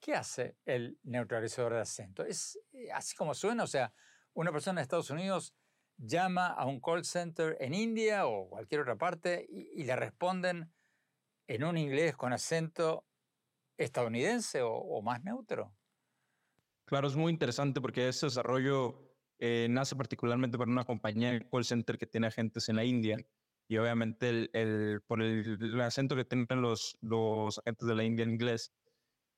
¿Qué 0.00 0.14
hace 0.14 0.56
el 0.64 0.98
neutralizador 1.02 1.74
de 1.74 1.80
acento? 1.80 2.24
Es 2.24 2.58
eh, 2.72 2.90
así 2.92 3.14
como 3.14 3.34
suena, 3.34 3.64
o 3.64 3.66
sea, 3.66 3.92
una 4.32 4.52
persona 4.52 4.80
en 4.80 4.84
Estados 4.84 5.10
Unidos 5.10 5.54
llama 5.96 6.48
a 6.48 6.66
un 6.66 6.80
call 6.80 7.04
center 7.04 7.56
en 7.60 7.74
India 7.74 8.26
o 8.26 8.48
cualquier 8.48 8.82
otra 8.82 8.96
parte 8.96 9.46
y, 9.48 9.84
le 9.84 9.96
responden 9.96 10.72
en 11.46 11.64
un 11.64 11.76
inglés 11.76 12.16
con 12.16 12.32
acento 12.32 13.06
estadounidense 13.76 14.60
o, 14.62 15.02
más 15.02 15.22
neutro. 15.22 15.74
Claro, 16.84 17.08
es 17.08 17.16
muy 17.16 17.32
interesante 17.32 17.80
porque 17.80 18.08
ese 18.08 18.26
desarrollo 18.26 19.14
eh, 19.38 19.66
nace 19.70 19.96
particularmente 19.96 20.58
para 20.58 20.70
una 20.70 20.84
compañía 20.84 21.32
de 21.32 21.48
call 21.48 21.64
center 21.64 21.98
que 21.98 22.06
tiene 22.06 22.26
agentes 22.26 22.68
en 22.68 22.76
la 22.76 22.84
India 22.84 23.16
y 23.68 23.78
obviamente 23.78 24.48
el, 24.52 25.00
por 25.06 25.22
el, 25.22 25.80
acento 25.80 26.14
que 26.14 26.24
tienen 26.24 26.60
los, 26.60 26.98
los 27.00 27.58
agentes 27.58 27.88
de 27.88 27.94
la 27.94 28.04
India 28.04 28.22
en 28.24 28.30
inglés, 28.30 28.72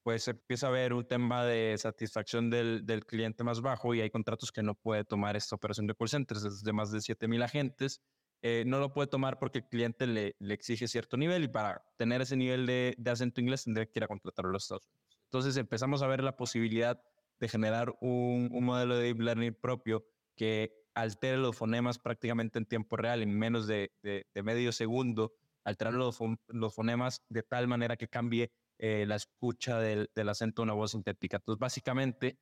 pues 0.06 0.28
empieza 0.28 0.66
a 0.66 0.70
haber 0.70 0.92
un 0.92 1.04
tema 1.04 1.44
de 1.44 1.76
satisfacción 1.78 2.48
del, 2.48 2.86
del, 2.86 3.04
cliente 3.04 3.42
más 3.42 3.60
bajo 3.60 3.92
y 3.92 4.00
hay 4.02 4.08
contratos 4.08 4.52
que 4.52 4.62
no 4.62 4.76
puede 4.76 5.02
tomar 5.02 5.34
esta 5.34 5.56
operación 5.56 5.88
de 5.88 5.96
call 5.96 6.08
centers, 6.08 6.44
es 6.44 6.62
de 6.62 6.72
más 6.72 6.92
de 6.92 6.98
7.000 6.98 7.42
agentes. 7.42 8.00
Eh, 8.40 8.62
no 8.68 8.78
lo 8.78 8.92
puede 8.92 9.08
tomar 9.08 9.40
porque 9.40 9.58
el 9.58 9.64
cliente 9.66 10.06
le, 10.06 10.36
le, 10.38 10.54
exige 10.54 10.86
cierto 10.86 11.16
nivel 11.16 11.42
y 11.42 11.48
para 11.48 11.84
tener 11.96 12.20
ese 12.22 12.36
nivel 12.36 12.66
de, 12.66 12.94
de 12.96 13.10
acento 13.10 13.40
inglés 13.40 13.64
tendría 13.64 13.84
que 13.86 13.98
ir 13.98 14.04
a 14.04 14.06
contratarlo 14.06 14.50
a 14.50 14.52
los 14.52 14.62
Estados 14.62 14.86
Unidos. 14.86 15.18
Entonces 15.24 15.56
empezamos 15.56 16.02
a 16.02 16.06
ver 16.06 16.22
la 16.22 16.36
posibilidad 16.36 17.02
de 17.40 17.48
generar 17.48 17.92
un, 18.00 18.48
un 18.52 18.64
modelo 18.64 18.96
de 18.96 19.06
deep 19.06 19.18
learning 19.18 19.54
propio 19.60 20.06
que 20.36 20.86
altere 20.94 21.36
los 21.36 21.56
fonemas 21.56 21.98
prácticamente 21.98 22.60
en 22.60 22.66
tiempo 22.66 22.96
real, 22.96 23.22
en 23.22 23.36
menos 23.36 23.66
de, 23.66 23.90
de, 24.04 24.24
de 24.32 24.42
medio 24.44 24.70
segundo, 24.70 25.32
alterar 25.64 25.94
los, 25.94 26.16
los 26.46 26.72
fonemas 26.72 27.24
de 27.28 27.42
tal 27.42 27.66
manera 27.66 27.96
que 27.96 28.06
cambie 28.06 28.52
eh, 28.78 29.06
la 29.06 29.16
escucha 29.16 29.80
del, 29.80 30.08
acento 30.28 30.62
de 30.62 30.64
una 30.64 30.74
voz 30.74 30.92
sintética. 30.92 31.38
Entonces, 31.38 31.58
básicamente, 31.58 32.38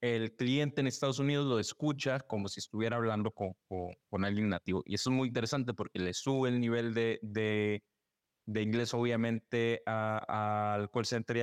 el 0.00 0.34
cliente 0.36 0.80
en 0.80 0.88
Estados 0.88 1.18
Unidos 1.18 1.46
lo 1.46 1.58
escucha 1.58 2.20
como 2.20 2.48
si 2.48 2.60
estuviera 2.60 2.96
hablando 2.96 3.30
con, 3.32 3.54
con, 3.68 4.24
alguien 4.24 4.48
nativo. 4.48 4.82
Y 4.86 4.94
eso 4.94 5.10
es 5.10 5.16
muy 5.16 5.28
interesante 5.28 5.74
porque 5.74 6.00
le 6.00 6.14
sube 6.14 6.48
el 6.48 6.60
nivel 6.60 6.94
de, 6.94 7.20
de, 7.22 8.62
inglés, 8.62 8.94
obviamente, 8.94 9.82
al 9.86 10.90
call 10.90 11.06
center 11.06 11.36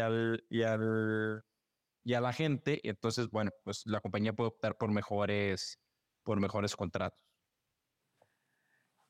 y, 0.50 0.58
y, 0.60 0.64
al, 0.64 1.44
y 2.04 2.14
a 2.14 2.22
la 2.22 2.34
gente. 2.34 2.80
Y 2.84 2.90
entonces, 2.90 3.30
bueno, 3.30 3.52
pues 3.64 3.84
la 3.86 4.02
compañía 4.02 4.34
puede 4.34 4.50
optar 4.50 4.78
por 4.78 4.92
mejores, 4.92 5.80
por 6.24 6.40
mejores 6.40 6.76
contratos. 6.76 7.29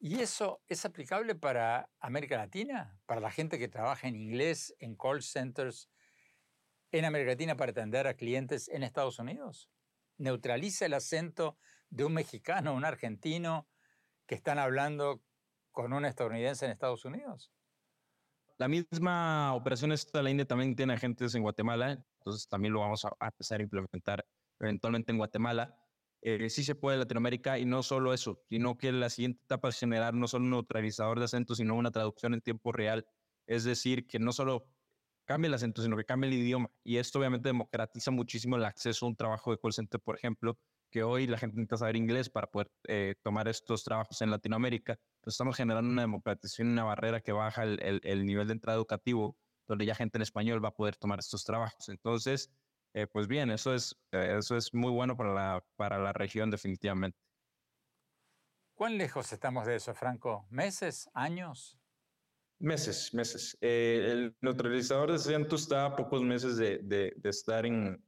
¿Y 0.01 0.21
eso 0.21 0.61
es 0.69 0.85
aplicable 0.85 1.35
para 1.35 1.89
América 1.99 2.37
Latina? 2.37 2.97
¿Para 3.05 3.19
la 3.19 3.31
gente 3.31 3.59
que 3.59 3.67
trabaja 3.67 4.07
en 4.07 4.15
inglés 4.15 4.73
en 4.79 4.95
call 4.95 5.21
centers 5.21 5.89
en 6.91 7.03
América 7.03 7.31
Latina 7.31 7.57
para 7.57 7.71
atender 7.71 8.07
a 8.07 8.13
clientes 8.13 8.69
en 8.69 8.83
Estados 8.83 9.19
Unidos? 9.19 9.69
¿Neutraliza 10.17 10.85
el 10.85 10.93
acento 10.93 11.57
de 11.89 12.05
un 12.05 12.13
mexicano 12.13 12.73
un 12.73 12.85
argentino 12.85 13.67
que 14.25 14.35
están 14.35 14.57
hablando 14.57 15.21
con 15.71 15.91
un 15.91 16.05
estadounidense 16.05 16.63
en 16.63 16.71
Estados 16.71 17.03
Unidos? 17.03 17.51
La 18.57 18.69
misma 18.69 19.53
operación 19.53 19.91
esta 19.91 20.23
la 20.23 20.29
India 20.29 20.45
también 20.45 20.77
tiene 20.77 20.93
agentes 20.93 21.35
en 21.35 21.41
Guatemala, 21.41 22.05
entonces 22.19 22.47
también 22.47 22.73
lo 22.73 22.79
vamos 22.79 23.03
a 23.03 23.11
empezar 23.19 23.59
a 23.59 23.63
implementar 23.63 24.25
eventualmente 24.59 25.11
en 25.11 25.17
Guatemala. 25.17 25.77
Eh, 26.21 26.49
sí 26.49 26.63
se 26.63 26.75
puede 26.75 26.97
Latinoamérica 26.97 27.57
y 27.59 27.65
no 27.65 27.81
solo 27.83 28.13
eso, 28.13 28.41
sino 28.49 28.77
que 28.77 28.91
la 28.91 29.09
siguiente 29.09 29.41
etapa 29.43 29.69
es 29.69 29.79
generar 29.79 30.13
no 30.13 30.27
solo 30.27 30.43
un 30.45 30.51
neutralizador 30.51 31.19
de 31.19 31.25
acento, 31.25 31.55
sino 31.55 31.75
una 31.75 31.91
traducción 31.91 32.33
en 32.33 32.41
tiempo 32.41 32.71
real. 32.71 33.05
Es 33.47 33.63
decir, 33.63 34.05
que 34.05 34.19
no 34.19 34.31
solo 34.33 34.67
cambie 35.25 35.47
el 35.47 35.53
acento, 35.53 35.81
sino 35.81 35.95
que 35.95 36.05
cambie 36.05 36.29
el 36.29 36.37
idioma. 36.37 36.71
Y 36.83 36.97
esto 36.97 37.19
obviamente 37.19 37.49
democratiza 37.49 38.11
muchísimo 38.11 38.57
el 38.57 38.65
acceso 38.65 39.05
a 39.05 39.09
un 39.09 39.15
trabajo 39.15 39.51
de 39.51 39.59
call 39.59 39.73
center, 39.73 39.99
por 40.01 40.17
ejemplo, 40.17 40.57
que 40.89 41.03
hoy 41.03 41.27
la 41.27 41.37
gente 41.37 41.55
necesita 41.55 41.77
saber 41.77 41.95
inglés 41.95 42.29
para 42.29 42.47
poder 42.47 42.71
eh, 42.87 43.15
tomar 43.21 43.47
estos 43.47 43.83
trabajos 43.83 44.21
en 44.21 44.31
Latinoamérica. 44.31 44.93
Entonces 44.93 45.35
estamos 45.35 45.55
generando 45.55 45.89
una 45.89 46.01
democratización, 46.01 46.69
una 46.69 46.83
barrera 46.83 47.21
que 47.21 47.31
baja 47.31 47.63
el, 47.63 48.01
el, 48.03 48.25
nivel 48.25 48.47
de 48.47 48.53
entrada 48.53 48.77
educativo, 48.77 49.37
donde 49.67 49.85
ya 49.85 49.95
gente 49.95 50.17
en 50.17 50.23
español 50.23 50.63
va 50.63 50.69
a 50.69 50.73
poder 50.73 50.95
tomar 50.95 51.19
estos 51.19 51.43
trabajos. 51.43 51.89
Entonces, 51.89 52.51
eh, 52.93 53.07
pues 53.07 53.27
bien, 53.27 53.51
eso 53.51 53.73
es, 53.73 53.95
eh, 54.11 54.35
eso 54.39 54.57
es 54.57 54.73
muy 54.73 54.91
bueno 54.91 55.15
para 55.15 55.33
la, 55.33 55.65
para 55.75 55.99
la 55.99 56.11
región 56.13 56.49
definitivamente. 56.49 57.17
¿Cuán 58.73 58.97
lejos 58.97 59.31
estamos 59.31 59.67
de 59.67 59.75
eso, 59.75 59.93
Franco? 59.93 60.47
¿Meses? 60.49 61.09
¿Años? 61.13 61.77
Meses, 62.59 63.13
meses. 63.13 63.57
el 63.61 64.35
neutralizador 64.41 65.09
de 65.09 65.15
acento 65.15 65.55
está 65.55 65.85
a 65.85 65.95
pocos 65.95 66.21
meses 66.23 66.57
de, 66.57 66.79
de, 66.79 67.13
de 67.15 67.29
estar 67.29 67.65
en, 67.65 68.03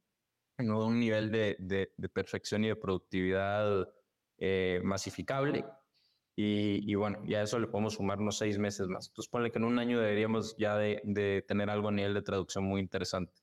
en, 0.57 0.71
un 0.71 0.99
nivel 0.99 1.31
de, 1.31 1.55
de, 1.59 2.09
perfección 2.09 2.63
y 2.63 2.69
de 2.69 2.75
productividad 2.75 3.87
eh, 4.37 4.81
masificable. 4.83 5.65
Y, 6.35 6.89
y, 6.89 6.95
bueno, 6.95 7.21
ya 7.25 7.39
a 7.39 7.43
eso 7.43 7.59
le 7.59 7.67
podemos 7.67 7.93
sumar 7.95 8.19
unos 8.19 8.37
seis 8.37 8.57
meses 8.57 8.87
más. 8.87 9.07
Entonces, 9.07 9.29
ponle 9.29 9.51
que 9.51 9.59
en 9.59 9.65
un 9.65 9.77
año 9.77 9.99
deberíamos 9.99 10.55
ya 10.57 10.75
de, 10.77 11.01
de 11.03 11.43
tener 11.47 11.69
algo 11.69 11.89
a 11.89 11.91
nivel 11.91 12.13
de 12.13 12.21
traducción 12.21 12.63
muy 12.63 12.81
interesante. 12.81 13.33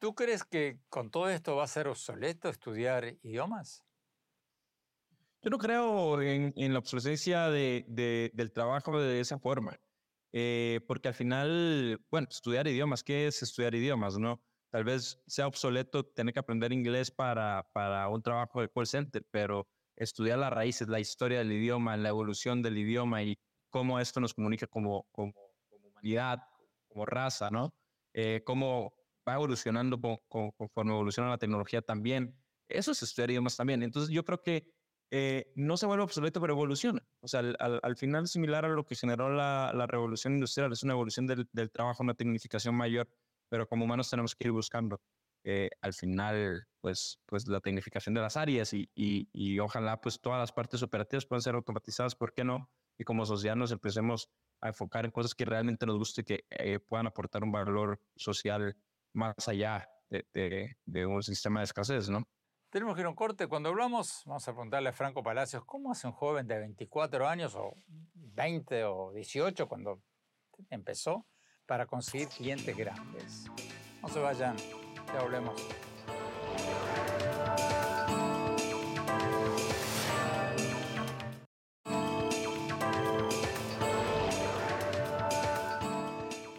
¿Tú 0.00 0.14
crees 0.14 0.44
que 0.44 0.80
con 0.88 1.10
todo 1.10 1.28
esto 1.28 1.56
va 1.56 1.64
a 1.64 1.68
ser 1.68 1.86
obsoleto 1.86 2.48
estudiar 2.48 3.18
idiomas? 3.22 3.84
Yo 5.42 5.50
no 5.50 5.58
creo 5.58 6.20
en, 6.22 6.54
la 6.72 6.78
obsolescencia 6.78 7.50
de, 7.50 7.84
de, 7.86 8.30
del 8.32 8.50
trabajo 8.50 8.98
de 8.98 9.20
esa 9.20 9.38
forma, 9.38 9.78
eh, 10.32 10.80
porque 10.88 11.08
al 11.08 11.14
final, 11.14 12.02
bueno, 12.10 12.28
estudiar 12.30 12.66
idiomas, 12.66 13.04
¿qué 13.04 13.26
es 13.26 13.42
estudiar 13.42 13.74
idiomas? 13.74 14.18
No? 14.18 14.42
Tal 14.70 14.84
vez 14.84 15.22
sea 15.26 15.46
obsoleto 15.46 16.06
tener 16.06 16.32
que 16.32 16.40
aprender 16.40 16.72
inglés 16.72 17.10
para, 17.10 17.66
un 18.08 18.22
trabajo 18.22 18.62
de 18.62 18.70
call 18.70 18.86
center, 18.86 19.22
pero 19.30 19.68
estudiar 19.96 20.38
las 20.38 20.50
raíces, 20.50 20.88
la 20.88 21.00
historia 21.00 21.40
del 21.40 21.52
idioma, 21.52 21.98
la 21.98 22.08
evolución 22.08 22.62
del 22.62 22.78
idioma 22.78 23.22
y 23.22 23.38
cómo 23.68 24.00
esto 24.00 24.18
nos 24.18 24.32
comunica 24.32 24.66
como, 24.66 25.06
como, 25.12 25.34
como 25.68 25.88
humanidad, 25.88 26.38
como 26.88 27.04
raza, 27.04 27.50
¿no? 27.50 27.74
Eh, 28.14 28.40
va 29.30 29.36
evolucionando 29.36 30.00
conforme 30.28 30.92
evoluciona 30.92 31.30
la 31.30 31.38
tecnología 31.38 31.82
también. 31.82 32.36
Eso 32.68 32.92
es 32.92 33.02
estudiar 33.02 33.30
idiomas 33.30 33.56
también. 33.56 33.82
Entonces 33.82 34.10
yo 34.10 34.24
creo 34.24 34.42
que 34.42 34.72
eh, 35.12 35.52
no 35.56 35.76
se 35.76 35.86
vuelve 35.86 36.04
obsoleto, 36.04 36.40
pero 36.40 36.52
evoluciona. 36.52 37.02
O 37.20 37.28
sea, 37.28 37.40
al, 37.40 37.80
al, 37.82 37.96
final 37.96 38.28
similar 38.28 38.64
a 38.64 38.68
lo 38.68 38.86
que 38.86 38.94
generó 38.94 39.28
la, 39.30 39.72
la 39.74 39.86
revolución 39.86 40.34
industrial, 40.34 40.72
es 40.72 40.82
una 40.84 40.92
evolución 40.92 41.26
del, 41.26 41.48
del, 41.52 41.70
trabajo, 41.70 42.02
una 42.02 42.14
tecnificación 42.14 42.76
mayor, 42.76 43.08
pero 43.48 43.66
como 43.66 43.84
humanos 43.84 44.08
tenemos 44.08 44.36
que 44.36 44.46
ir 44.46 44.52
buscando 44.52 45.00
eh, 45.44 45.70
al 45.80 45.94
final, 45.94 46.66
pues, 46.80 47.18
pues 47.26 47.48
la 47.48 47.60
tecnificación 47.60 48.14
de 48.14 48.20
las 48.20 48.36
áreas 48.36 48.72
y, 48.72 48.90
y, 48.94 49.28
y, 49.32 49.58
ojalá 49.58 50.00
pues 50.00 50.20
todas 50.20 50.38
las 50.38 50.52
partes 50.52 50.82
operativas 50.82 51.26
puedan 51.26 51.42
ser 51.42 51.54
automatizadas, 51.54 52.14
¿por 52.14 52.34
qué 52.34 52.44
no? 52.44 52.70
Y 52.98 53.04
como 53.04 53.24
sociedad 53.24 53.56
nos 53.56 53.72
empecemos 53.72 54.28
a 54.60 54.68
enfocar 54.68 55.06
en 55.06 55.10
cosas 55.10 55.34
que 55.34 55.46
realmente 55.46 55.86
nos 55.86 55.96
guste 55.96 56.20
y 56.20 56.24
que 56.24 56.44
eh, 56.50 56.78
puedan 56.78 57.06
aportar 57.06 57.42
un 57.42 57.52
valor 57.52 57.98
social 58.16 58.76
más 59.12 59.48
allá 59.48 59.88
de, 60.08 60.76
de, 60.84 61.06
un 61.06 61.22
sistema 61.22 61.60
de 61.60 61.64
escasez, 61.64 62.08
¿no? 62.08 62.24
Tenemos 62.70 62.94
que 62.94 63.00
ir 63.00 63.06
a 63.06 63.10
un 63.10 63.16
corte. 63.16 63.48
Cuando 63.48 63.68
hablamos, 63.68 64.22
vamos 64.26 64.46
a 64.46 64.52
preguntarle 64.52 64.88
a 64.90 64.92
Franco 64.92 65.22
Palacios, 65.22 65.64
¿cómo 65.64 65.90
hace 65.90 66.06
un 66.06 66.12
joven 66.12 66.46
de 66.46 66.58
24 66.58 67.28
años 67.28 67.54
o 67.56 67.74
20 68.14 68.84
o 68.84 69.12
18 69.12 69.68
cuando 69.68 70.02
empezó 70.68 71.26
para 71.66 71.86
conseguir 71.86 72.28
clientes 72.28 72.76
grandes? 72.76 73.50
No 74.02 74.08
se 74.08 74.20
vayan, 74.20 74.56
ya 75.06 75.22
volvemos. 75.22 75.89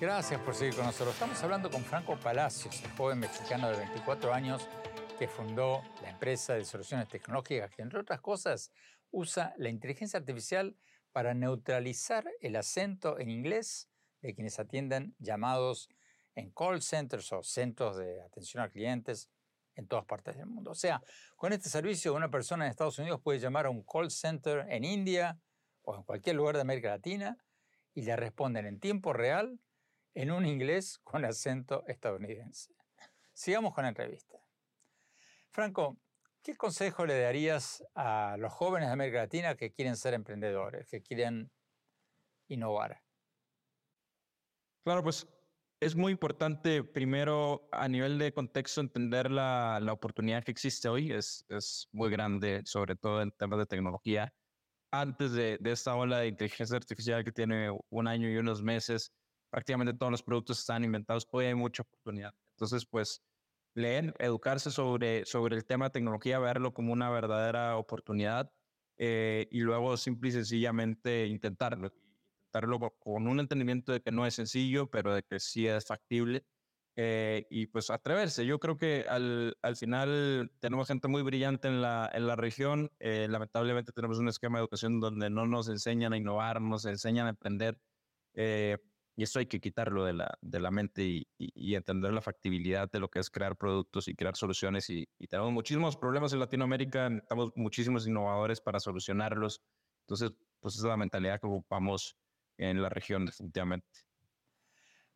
Gracias 0.02 0.42
por 0.42 0.56
seguir 0.56 0.76
con 0.76 0.88
nosotros. 0.88 1.14
Estamos 1.14 1.44
hablando 1.44 1.70
con 1.70 1.84
Franco 1.84 2.18
Palacios, 2.18 2.82
el 2.84 2.90
joven 2.94 3.20
mexicano 3.20 3.70
de 3.70 3.78
24 3.78 4.34
años 4.34 4.68
que 5.20 5.28
fundó 5.28 5.84
la 6.02 6.10
empresa 6.10 6.56
de 6.56 6.66
soluciones 6.66 7.08
tecnológicas 7.08 7.70
que, 7.70 7.84
entre 7.84 8.00
otras 8.00 8.20
cosas, 8.20 8.72
usa 9.12 9.54
la 9.58 9.70
inteligencia 9.70 10.18
artificial 10.18 10.76
para 11.12 11.36
neutralizar 11.36 12.28
el 12.40 12.56
acento 12.56 13.20
en 13.20 13.30
inglés 13.30 13.92
de 14.24 14.34
quienes 14.34 14.58
atienden 14.58 15.14
llamados 15.20 15.88
en 16.34 16.50
call 16.50 16.82
centers 16.82 17.32
o 17.32 17.44
centros 17.44 17.96
de 17.96 18.24
atención 18.24 18.64
a 18.64 18.72
clientes 18.72 19.30
en 19.76 19.88
todas 19.88 20.06
partes 20.06 20.36
del 20.36 20.48
mundo. 20.48 20.72
O 20.72 20.76
sea, 20.76 21.04
con 21.36 21.54
este 21.54 21.70
servicio 21.70 22.16
una 22.16 22.32
persona 22.32 22.66
en 22.66 22.72
Estados 22.72 22.98
Unidos 22.98 23.22
puede 23.22 23.38
llamar 23.38 23.68
a 23.68 23.70
un 23.70 23.84
call 23.84 24.10
center 24.10 24.66
en 24.68 24.84
India 24.84 25.40
o 25.84 25.96
en 25.96 26.02
cualquier 26.02 26.38
lugar 26.38 26.56
de 26.56 26.62
América 26.62 26.90
Latina 26.90 27.38
y 27.94 28.02
le 28.02 28.16
responden 28.16 28.66
en 28.66 28.80
tiempo 28.80 29.14
real 29.14 29.60
en 30.14 30.32
un 30.32 30.46
inglés 30.46 31.00
con 31.04 31.26
acento 31.26 31.84
estadounidense. 31.88 32.74
Sigamos 33.34 33.74
con 33.74 33.84
la 33.84 33.90
entrevista. 33.90 34.38
Franco, 35.50 35.98
¿qué 36.42 36.56
consejo 36.56 37.06
le 37.06 37.20
darías 37.20 37.84
a 37.96 38.36
los 38.38 38.54
jóvenes 38.54 38.90
de 38.90 38.94
América 38.94 39.20
Latina 39.20 39.56
que 39.56 39.72
quieren 39.72 39.96
ser 39.96 40.14
emprendedores, 40.14 40.88
que 40.90 41.02
quieren 41.02 41.52
innovar? 42.48 43.02
Claro, 44.84 45.04
pues 45.04 45.28
es 45.80 45.96
muy 45.96 46.12
importante 46.12 46.84
primero 46.84 47.68
a 47.72 47.88
nivel 47.88 48.18
de 48.18 48.34
contexto 48.34 48.82
entender 48.82 49.32
la, 49.32 49.80
la 49.82 49.94
oportunidad 49.94 50.44
que 50.44 50.52
existe 50.52 50.88
hoy. 50.88 51.12
Es, 51.12 51.46
es, 51.50 51.88
muy 51.92 52.10
grande, 52.10 52.62
sobre 52.66 52.96
todo 52.96 53.22
en 53.22 53.32
temas 53.32 53.60
de 53.60 53.66
tecnología. 53.66 54.34
Antes 54.92 55.32
de, 55.32 55.58
de 55.60 55.72
esta 55.72 55.96
ola 55.96 56.20
de 56.20 56.28
inteligencia 56.28 56.78
artificial 56.78 57.24
que 57.24 57.32
tiene 57.32 57.76
un 57.90 58.08
año 58.08 58.30
y 58.30 58.38
unos 58.38 58.62
meses, 58.62 59.12
prácticamente 59.52 59.94
todos 59.94 60.12
los 60.12 60.24
productos 60.24 60.60
están 60.60 60.84
inventados, 60.84 61.28
hoy 61.32 61.46
hay 61.46 61.56
mucha 61.56 61.84
oportunidad. 61.84 62.34
Entonces, 62.56 62.86
pues, 62.86 63.22
leer, 63.76 64.16
educarse 64.20 64.72
sobre, 64.72 65.26
sobre 65.26 65.56
el 65.56 65.66
tema 65.66 65.86
de 65.86 65.92
tecnología, 65.92 66.40
verlo 66.40 66.74
como 66.74 66.94
una 66.94 67.10
verdadera 67.10 67.78
oportunidad 67.78 68.52
eh, 68.98 69.48
y 69.52 69.60
luego 69.60 69.98
simple 69.98 70.30
y 70.30 70.32
sencillamente 70.32 71.28
intentarlo. 71.28 71.92
Intentarlo 72.40 72.80
con 73.00 73.28
un 73.28 73.40
entendimiento 73.40 73.92
de 73.92 74.02
que 74.02 74.12
no 74.12 74.26
es 74.26 74.34
sencillo, 74.36 74.90
pero 74.90 75.14
de 75.14 75.24
que 75.24 75.40
sí 75.40 75.68
es 75.68 75.86
factible. 75.86 76.46
Eh, 76.98 77.48
y 77.50 77.68
pues 77.68 77.90
atreverse. 77.90 78.46
Yo 78.46 78.60
creo 78.60 78.78
que 78.78 79.06
al, 79.08 79.58
al, 79.62 79.76
final 79.78 80.52
tenemos 80.60 80.88
gente 80.88 81.08
muy 81.08 81.22
brillante 81.22 81.70
en 81.70 81.82
la, 81.82 82.10
en 82.14 82.28
la 82.28 82.36
región. 82.36 82.92
Eh, 83.00 83.28
lamentablemente 83.30 83.94
tenemos 83.94 84.20
un 84.20 84.28
esquema 84.28 84.58
de 84.58 84.64
educación 84.64 85.00
donde 85.00 85.30
no 85.30 85.48
nos 85.48 85.70
enseñan 85.70 86.12
a 86.14 86.18
innovar, 86.18 86.62
nos 86.62 86.86
enseñan 86.86 87.28
a 87.28 87.30
aprender. 87.32 87.80
Eh, 88.34 88.78
y 89.16 89.24
eso 89.24 89.40
hay 89.40 89.46
que 89.46 89.60
quitarlo 89.60 90.06
de 90.06 90.14
la, 90.14 90.38
de 90.42 90.60
la 90.60 90.72
mente 90.72 91.04
y, 91.04 91.28
y, 91.38 91.76
entender 91.76 92.14
la 92.14 92.22
factibilidad 92.22 92.90
de 92.90 93.00
lo 93.00 93.10
que 93.10 93.20
es 93.20 93.30
crear 93.30 93.58
productos 93.58 94.08
y 94.08 94.16
crear 94.16 94.36
soluciones. 94.36 94.90
Y, 94.90 95.08
y, 95.20 95.28
tenemos 95.28 95.52
muchísimos 95.52 95.98
problemas 95.98 96.32
en 96.34 96.40
Latinoamérica, 96.40 97.10
necesitamos 97.10 97.52
muchísimos 97.56 98.08
innovadores 98.08 98.62
para 98.62 98.80
solucionarlos. 98.80 99.62
Entonces, 100.02 100.32
pues 100.60 100.76
esa 100.76 100.88
es 100.88 100.90
la 100.90 100.98
mentalidad 100.98 101.40
que 101.40 101.48
ocupamos 101.48 102.18
en 102.58 102.82
la 102.82 102.90
región 102.90 103.26
definitivamente. 103.26 103.88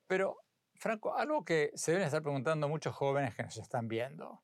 Pero, 0.07 0.37
Franco, 0.75 1.15
algo 1.15 1.45
que 1.45 1.71
se 1.75 1.91
deben 1.91 2.05
estar 2.05 2.21
preguntando 2.21 2.67
muchos 2.67 2.93
jóvenes 2.93 3.33
que 3.35 3.43
nos 3.43 3.57
están 3.57 3.87
viendo, 3.87 4.43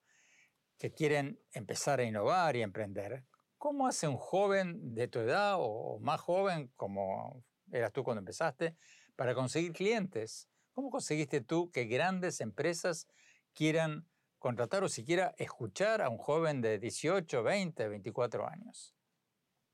que 0.78 0.94
quieren 0.94 1.40
empezar 1.52 2.00
a 2.00 2.04
innovar 2.04 2.56
y 2.56 2.62
emprender. 2.62 3.26
¿Cómo 3.58 3.86
hace 3.86 4.08
un 4.08 4.18
joven 4.18 4.96
de 4.96 5.08
tu 5.08 5.20
edad 5.20 5.56
o 5.60 6.00
más 6.00 6.20
joven, 6.20 6.72
como 6.76 7.44
eras 7.72 7.92
tú 7.92 8.04
cuando 8.04 8.20
empezaste, 8.20 8.76
para 9.16 9.34
conseguir 9.36 9.74
clientes. 9.74 10.50
¿Cómo 10.74 10.90
conseguiste 10.90 11.42
tú 11.42 11.72
que 11.72 11.86
grandes 11.86 12.42
empresas 12.42 13.08
quieran 13.54 14.08
contratar 14.40 14.84
o 14.84 14.90
siquiera 14.90 15.36
escuchar 15.38 16.02
a 16.02 16.10
un 16.10 16.18
joven 16.18 16.62
de 16.62 16.80
18, 16.80 17.44
20, 17.44 17.88
24 17.90 18.48
años? 18.48 18.96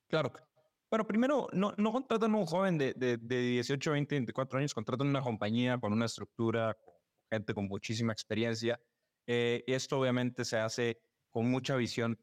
Claro. 0.09 0.33
Bueno, 0.89 1.05
primero, 1.05 1.47
no, 1.51 1.73
no 1.77 1.91
contratan 1.91 2.33
a 2.33 2.37
un 2.37 2.45
joven 2.45 2.77
de, 2.77 2.93
de, 2.93 3.17
de 3.17 3.41
18, 3.41 3.91
20, 3.91 4.15
24 4.15 4.59
años, 4.59 4.73
contratan 4.73 5.07
una 5.07 5.21
compañía 5.21 5.77
con 5.77 5.93
una 5.93 6.05
estructura, 6.05 6.77
gente 7.29 7.53
con 7.53 7.67
muchísima 7.67 8.13
experiencia. 8.13 8.79
Eh, 9.27 9.63
esto 9.67 9.99
obviamente 9.99 10.45
se 10.45 10.57
hace 10.57 11.01
con 11.29 11.49
mucha 11.49 11.75
visión, 11.75 12.17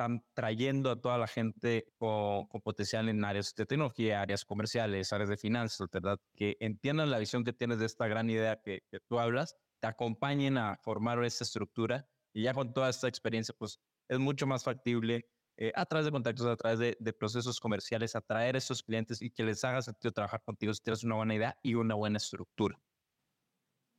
están 0.00 0.24
trayendo 0.32 0.90
a 0.90 1.00
toda 1.00 1.18
la 1.18 1.26
gente 1.26 1.92
con, 1.98 2.46
con, 2.46 2.62
potencial 2.62 3.08
en 3.10 3.22
áreas 3.22 3.54
de 3.54 3.66
tecnología, 3.66 4.22
áreas 4.22 4.46
comerciales, 4.46 5.12
áreas 5.12 5.28
de 5.28 5.36
finanzas, 5.36 5.88
¿verdad? 5.92 6.18
Que 6.34 6.56
entiendan 6.60 7.10
la 7.10 7.18
visión 7.18 7.44
que 7.44 7.52
tienes 7.52 7.78
de 7.78 7.86
esta 7.86 8.08
gran 8.08 8.30
idea 8.30 8.60
que, 8.62 8.80
que 8.90 9.00
tú 9.00 9.20
hablas, 9.20 9.56
te 9.78 9.88
acompañen 9.88 10.56
a 10.56 10.78
formar 10.82 11.22
esa 11.24 11.44
estructura 11.44 12.06
Y 12.32 12.44
ya 12.44 12.54
con 12.54 12.72
toda 12.72 12.88
esta 12.88 13.08
experiencia, 13.08 13.54
pues 13.58 13.78
es 14.08 14.18
mucho 14.18 14.46
más 14.46 14.64
factible 14.64 15.26
eh, 15.58 15.72
a 15.74 15.84
través 15.84 16.06
de 16.06 16.12
contactos, 16.12 16.46
a 16.46 16.56
través 16.56 16.78
de, 16.78 16.96
de, 16.98 17.12
procesos 17.12 17.60
comerciales, 17.60 18.16
atraer 18.16 18.54
a 18.54 18.58
esos 18.58 18.82
clientes 18.82 19.20
y 19.20 19.30
que 19.30 19.44
les 19.44 19.62
haga 19.64 19.82
sentido 19.82 20.12
trabajar 20.12 20.42
contigo 20.42 20.72
si 20.72 20.80
tienes 20.80 21.04
una 21.04 21.16
buena 21.16 21.34
idea 21.34 21.58
y 21.62 21.74
una 21.74 21.94
buena 21.94 22.16
estructura. 22.16 22.80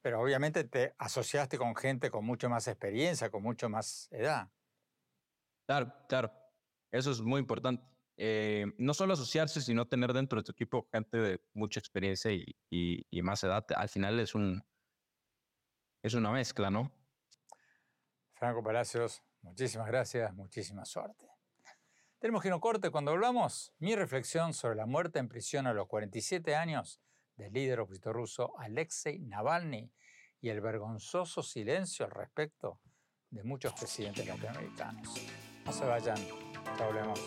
Pero 0.02 0.20
obviamente 0.20 0.64
te 0.64 0.96
asociaste 0.98 1.60
con 1.60 1.76
gente 1.76 2.10
con 2.10 2.26
mucho 2.26 2.50
más 2.50 2.68
experiencia, 2.68 3.30
con 3.30 3.44
mucho 3.44 3.70
más 3.70 4.08
edad. 4.10 4.50
Claro, 5.66 5.94
claro. 6.08 6.32
Eso 6.92 7.12
es 7.12 7.22
muy 7.22 7.40
importante. 7.40 7.84
Eh, 8.18 8.66
no 8.78 8.94
solo 8.94 9.14
asociarse, 9.14 9.62
sino 9.62 9.88
tener 9.88 10.14
dentro 10.14 10.40
de 10.40 10.44
tu 10.44 10.52
equipo 10.52 10.88
gente 10.92 11.18
de 11.18 11.42
mucha 11.54 11.80
experiencia 11.80 12.32
y, 12.32 12.56
y, 12.70 13.22
más 13.22 13.44
edad. 13.44 13.66
Al 13.76 13.90
final 13.90 14.20
es, 14.20 14.36
un, 14.36 14.64
es 16.04 16.14
una 16.14 16.32
mezcla, 16.32 16.70
¿no? 16.70 16.92
Franco 18.34 18.62
Palacios, 18.62 19.24
muchísimas 19.42 19.88
gracias, 19.88 20.34
muchísima 20.34 20.86
suerte. 20.86 21.28
Tenemos 22.20 22.44
que 22.44 22.50
ir 22.50 22.54
a 22.54 22.60
corte. 22.60 22.92
Cuando 22.92 23.12
hablamos, 23.12 23.74
mi 23.80 23.96
reflexión 23.96 24.54
sobre 24.54 24.76
la 24.76 24.86
muerte 24.86 25.18
en 25.18 25.28
prisión 25.28 25.66
a 25.66 25.74
los 25.74 25.88
47 25.88 26.56
años 26.56 27.02
del 27.36 27.54
líder 27.54 27.80
opositor 27.80 28.16
ruso 28.16 28.54
Alexei 28.60 29.18
Navalny 29.20 29.92
y 30.42 30.50
el 30.50 30.62
vergonzoso 30.62 31.42
silencio 31.42 32.06
al 32.06 32.12
respecto 32.12 32.80
de 33.32 33.44
muchos 33.44 33.74
presidentes 33.74 34.28
latinoamericanos. 34.28 35.51
No 35.66 35.72
se 35.72 35.86
vayan, 35.86 36.18
ya 36.78 36.86
hablemos. 36.86 37.20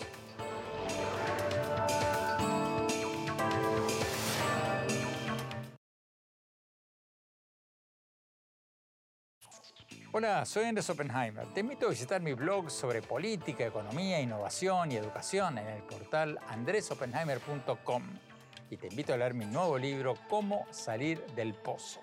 Hola, 10.17 10.45
soy 10.45 10.67
Andrés 10.67 10.89
Oppenheimer. 10.91 11.45
Te 11.53 11.59
invito 11.59 11.87
a 11.87 11.91
visitar 11.91 12.21
mi 12.21 12.35
blog 12.35 12.71
sobre 12.71 13.03
política, 13.03 13.67
economía, 13.67 14.21
innovación 14.21 14.93
y 14.93 14.97
educación 14.97 15.59
en 15.59 15.67
el 15.67 15.83
portal 15.83 16.39
andresoppenheimer.com. 16.49 18.03
Y 18.71 18.77
te 18.77 18.87
invito 18.87 19.13
a 19.13 19.17
leer 19.17 19.35
mi 19.35 19.45
nuevo 19.45 19.77
libro, 19.77 20.15
Cómo 20.29 20.67
salir 20.71 21.27
del 21.35 21.55
pozo, 21.55 22.01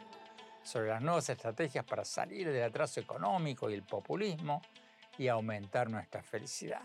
sobre 0.61 0.89
las 0.89 1.01
nuevas 1.01 1.29
estrategias 1.29 1.85
para 1.85 2.03
salir 2.03 2.51
del 2.51 2.63
atraso 2.63 2.99
económico 2.99 3.69
y 3.69 3.75
el 3.75 3.83
populismo 3.83 4.61
y 5.21 5.27
aumentar 5.27 5.87
nuestra 5.87 6.23
felicidad. 6.23 6.81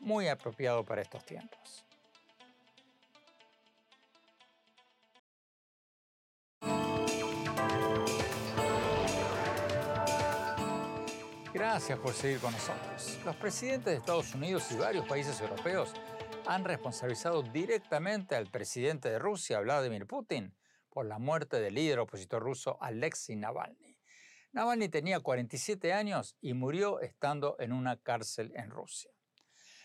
Muy 0.00 0.28
apropiado 0.28 0.84
para 0.84 1.00
estos 1.00 1.24
tiempos. 1.24 1.86
Gracias 11.54 11.98
por 11.98 12.12
seguir 12.12 12.40
con 12.40 12.52
nosotros. 12.52 13.18
Los 13.24 13.36
presidentes 13.36 13.86
de 13.86 13.94
Estados 13.94 14.34
Unidos 14.34 14.70
y 14.72 14.76
varios 14.76 15.08
países 15.08 15.40
europeos 15.40 15.94
han 16.46 16.62
responsabilizado 16.62 17.42
directamente 17.42 18.36
al 18.36 18.48
presidente 18.48 19.08
de 19.08 19.18
Rusia, 19.18 19.60
Vladimir 19.60 20.06
Putin, 20.06 20.54
por 20.90 21.06
la 21.06 21.18
muerte 21.18 21.58
del 21.58 21.72
líder 21.72 22.00
opositor 22.00 22.42
ruso 22.42 22.76
Alexei 22.82 23.34
Navalny. 23.34 23.85
Navalny 24.56 24.88
tenía 24.88 25.20
47 25.20 25.92
años 25.92 26.34
y 26.40 26.54
murió 26.54 27.00
estando 27.00 27.56
en 27.58 27.74
una 27.74 27.98
cárcel 27.98 28.52
en 28.56 28.70
Rusia. 28.70 29.10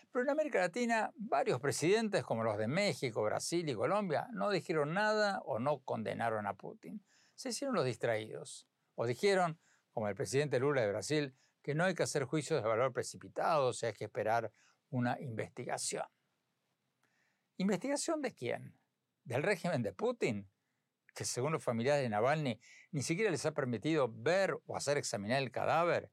Pero 0.09 0.23
en 0.23 0.29
América 0.29 0.61
Latina, 0.61 1.11
varios 1.13 1.59
presidentes 1.59 2.23
como 2.23 2.45
los 2.45 2.57
de 2.57 2.69
México, 2.69 3.21
Brasil 3.21 3.67
y 3.67 3.75
Colombia 3.75 4.29
no 4.31 4.49
dijeron 4.49 4.93
nada 4.93 5.41
o 5.41 5.59
no 5.59 5.81
condenaron 5.81 6.47
a 6.47 6.53
Putin. 6.53 7.05
Se 7.35 7.49
hicieron 7.49 7.75
los 7.75 7.83
distraídos. 7.83 8.65
O 8.95 9.05
dijeron, 9.05 9.59
como 9.91 10.07
el 10.07 10.15
presidente 10.15 10.57
Lula 10.57 10.83
de 10.83 10.87
Brasil, 10.87 11.35
que 11.61 11.75
no 11.75 11.83
hay 11.83 11.93
que 11.93 12.03
hacer 12.03 12.23
juicios 12.23 12.63
de 12.63 12.69
valor 12.69 12.93
precipitados, 12.93 13.83
hay 13.83 13.91
que 13.91 14.05
esperar 14.05 14.53
una 14.89 15.19
investigación. 15.19 16.05
¿Investigación 17.57 18.21
de 18.21 18.33
quién? 18.33 18.79
¿Del 19.25 19.43
régimen 19.43 19.81
de 19.83 19.91
Putin? 19.91 20.49
Que 21.13 21.25
según 21.25 21.51
los 21.51 21.63
familiares 21.63 22.03
de 22.03 22.09
Navalny 22.09 22.59
ni 22.91 23.01
siquiera 23.01 23.31
les 23.31 23.45
ha 23.45 23.53
permitido 23.53 24.11
ver 24.11 24.57
o 24.65 24.75
hacer 24.75 24.97
examinar 24.97 25.41
el 25.41 25.51
cadáver 25.51 26.11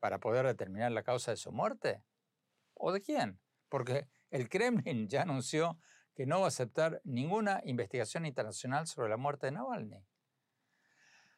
para 0.00 0.18
poder 0.18 0.46
determinar 0.46 0.92
la 0.92 1.02
causa 1.02 1.30
de 1.30 1.36
su 1.36 1.50
muerte. 1.50 2.02
¿O 2.74 2.92
de 2.92 3.00
quién? 3.00 3.40
Porque 3.68 4.08
el 4.30 4.48
Kremlin 4.48 5.08
ya 5.08 5.22
anunció 5.22 5.78
que 6.14 6.26
no 6.26 6.40
va 6.40 6.46
a 6.46 6.48
aceptar 6.48 7.00
ninguna 7.04 7.60
investigación 7.64 8.26
internacional 8.26 8.86
sobre 8.86 9.08
la 9.08 9.16
muerte 9.16 9.46
de 9.46 9.52
Navalny. 9.52 10.04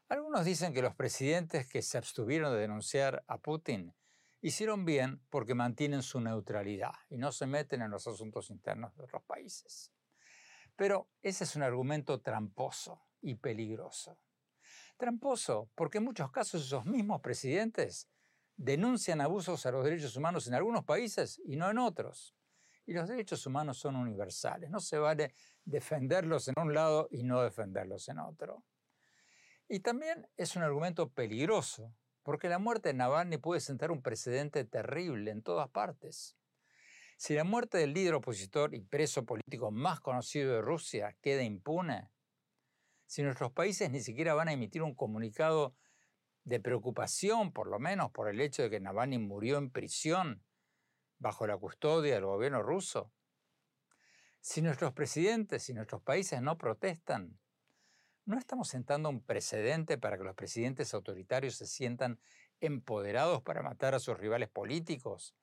Algunos 0.09 0.45
dicen 0.45 0.73
que 0.73 0.83
los 0.83 0.95
presidentes 0.95 1.67
que 1.67 1.83
se 1.83 1.99
abstuvieron 1.99 2.53
de 2.53 2.61
denunciar 2.61 3.25
a 3.27 3.39
Putin 3.39 3.95
hicieron 4.41 4.85
bien 4.85 5.21
porque 5.31 5.55
mantienen 5.55 6.03
su 6.03 6.21
neutralidad 6.21 6.93
y 7.09 7.19
no 7.19 7.33
se 7.33 7.47
meten 7.47 7.83
en 7.83 7.91
los 7.91 8.07
asuntos 8.07 8.51
internos 8.51 8.95
de 8.95 9.03
otros 9.03 9.23
países. 9.25 9.93
Pero 10.77 11.09
ese 11.23 11.45
es 11.45 11.57
un 11.57 11.63
argumento 11.63 12.21
tramposo 12.21 13.03
y 13.21 13.35
peligroso. 13.35 14.19
Tramposo 14.97 15.71
porque 15.75 15.99
en 15.99 16.05
muchos 16.05 16.31
casos 16.31 16.65
esos 16.65 16.85
mismos 16.87 17.21
presidentes 17.21 18.09
denuncian 18.57 19.21
abusos 19.21 19.67
a 19.67 19.71
los 19.71 19.85
derechos 19.85 20.17
humanos 20.17 20.47
en 20.47 20.55
algunos 20.55 20.85
países 20.85 21.41
y 21.45 21.57
no 21.57 21.71
en 21.71 21.79
otros. 21.79 22.35
Y 22.87 22.93
los 22.93 23.09
derechos 23.09 23.45
humanos 23.47 23.79
son 23.79 23.97
universales, 23.97 24.71
no 24.71 24.81
se 24.81 24.99
vale 24.99 25.35
defenderlos 25.65 26.49
en 26.49 26.55
un 26.61 26.73
lado 26.73 27.09
y 27.11 27.25
no 27.25 27.43
defenderlos 27.43 28.09
en 28.09 28.21
otro. 28.21 28.63
Y 29.69 29.81
también 29.81 30.29
es 30.37 30.55
un 30.55 30.63
argumento 30.63 31.11
peligroso, 31.11 31.93
porque 32.23 32.49
la 32.49 32.61
muerte 32.61 32.91
de 32.91 32.95
Navalny 32.95 33.39
puede 33.39 33.61
sentar 33.61 33.91
un 33.91 34.03
precedente 34.03 34.65
terrible 34.65 35.33
en 35.33 35.43
todas 35.43 35.69
partes. 35.69 36.37
Si 37.17 37.35
la 37.35 37.45
muerte 37.45 37.79
del 37.79 37.95
líder 37.95 38.15
opositor 38.15 38.75
y 38.75 38.81
preso 38.81 39.25
político 39.25 39.71
más 39.71 40.01
conocido 40.01 40.53
de 40.53 40.61
Rusia 40.61 41.17
queda 41.23 41.43
impune, 41.43 42.11
si 43.07 43.23
nuestros 43.23 43.53
países 43.53 43.91
ni 43.91 44.01
siquiera 44.01 44.35
van 44.35 44.49
a 44.49 44.53
emitir 44.53 44.83
un 44.83 44.95
comunicado 44.95 45.75
de 46.45 46.61
preocupación, 46.61 47.53
por 47.53 47.69
lo 47.69 47.79
menos, 47.79 48.11
por 48.11 48.29
el 48.29 48.41
hecho 48.41 48.63
de 48.63 48.71
que 48.71 48.81
Navalny 48.81 49.19
murió 49.19 49.59
en 49.59 49.71
prisión 49.71 50.45
bajo 51.19 51.47
la 51.47 51.57
custodia 51.57 52.15
del 52.15 52.27
gobierno 52.27 52.63
ruso, 52.63 53.13
si 54.41 54.61
nuestros 54.63 54.93
presidentes 54.93 55.69
y 55.71 55.75
nuestros 55.75 56.03
países 56.03 56.43
no 56.43 56.59
protestan, 56.59 57.39
¿No 58.27 58.37
estamos 58.37 58.67
sentando 58.67 59.09
un 59.09 59.23
precedente 59.23 59.99
para 59.99 60.19
que 60.19 60.25
los 60.25 60.35
presidentes 60.35 60.93
autoritarios 60.95 61.55
se 61.55 61.65
sientan 61.65 62.19
empoderados 62.59 63.41
para 63.43 63.63
matar 63.63 63.95
a 63.95 64.01
sus 64.01 64.19
rivales 64.19 64.49
políticos 64.49 65.37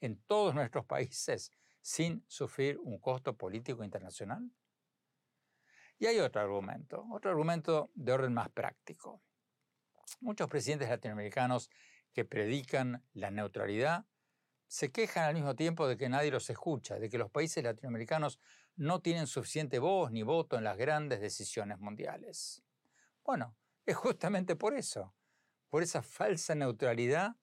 en 0.00 0.20
todos 0.26 0.54
nuestros 0.54 0.84
países 0.84 1.52
sin 1.80 2.24
sufrir 2.28 2.78
un 2.78 2.98
costo 2.98 3.36
político 3.36 3.84
internacional? 3.84 4.50
Y 5.98 6.06
hay 6.06 6.20
otro 6.20 6.40
argumento, 6.40 7.06
otro 7.10 7.30
argumento 7.30 7.90
de 7.94 8.12
orden 8.12 8.34
más 8.34 8.48
práctico. 8.50 9.22
Muchos 10.20 10.48
presidentes 10.48 10.88
latinoamericanos 10.88 11.70
que 12.12 12.24
predican 12.24 13.04
la 13.12 13.30
neutralidad 13.30 14.06
se 14.68 14.92
quejan 14.92 15.24
al 15.24 15.34
mismo 15.34 15.56
tiempo 15.56 15.88
de 15.88 15.96
que 15.96 16.08
nadie 16.08 16.30
los 16.30 16.48
escucha, 16.50 16.98
de 16.98 17.08
que 17.08 17.18
los 17.18 17.30
países 17.30 17.64
latinoamericanos 17.64 18.38
no 18.76 19.00
tienen 19.00 19.26
suficiente 19.26 19.78
voz 19.78 20.12
ni 20.12 20.22
voto 20.22 20.56
en 20.56 20.64
las 20.64 20.76
grandes 20.76 21.20
decisiones 21.20 21.78
mundiales. 21.78 22.62
Bueno, 23.24 23.56
es 23.86 23.96
justamente 23.96 24.56
por 24.56 24.74
eso, 24.74 25.14
por 25.68 25.82
esa 25.82 26.02
falsa 26.02 26.54
neutralidad 26.54 27.36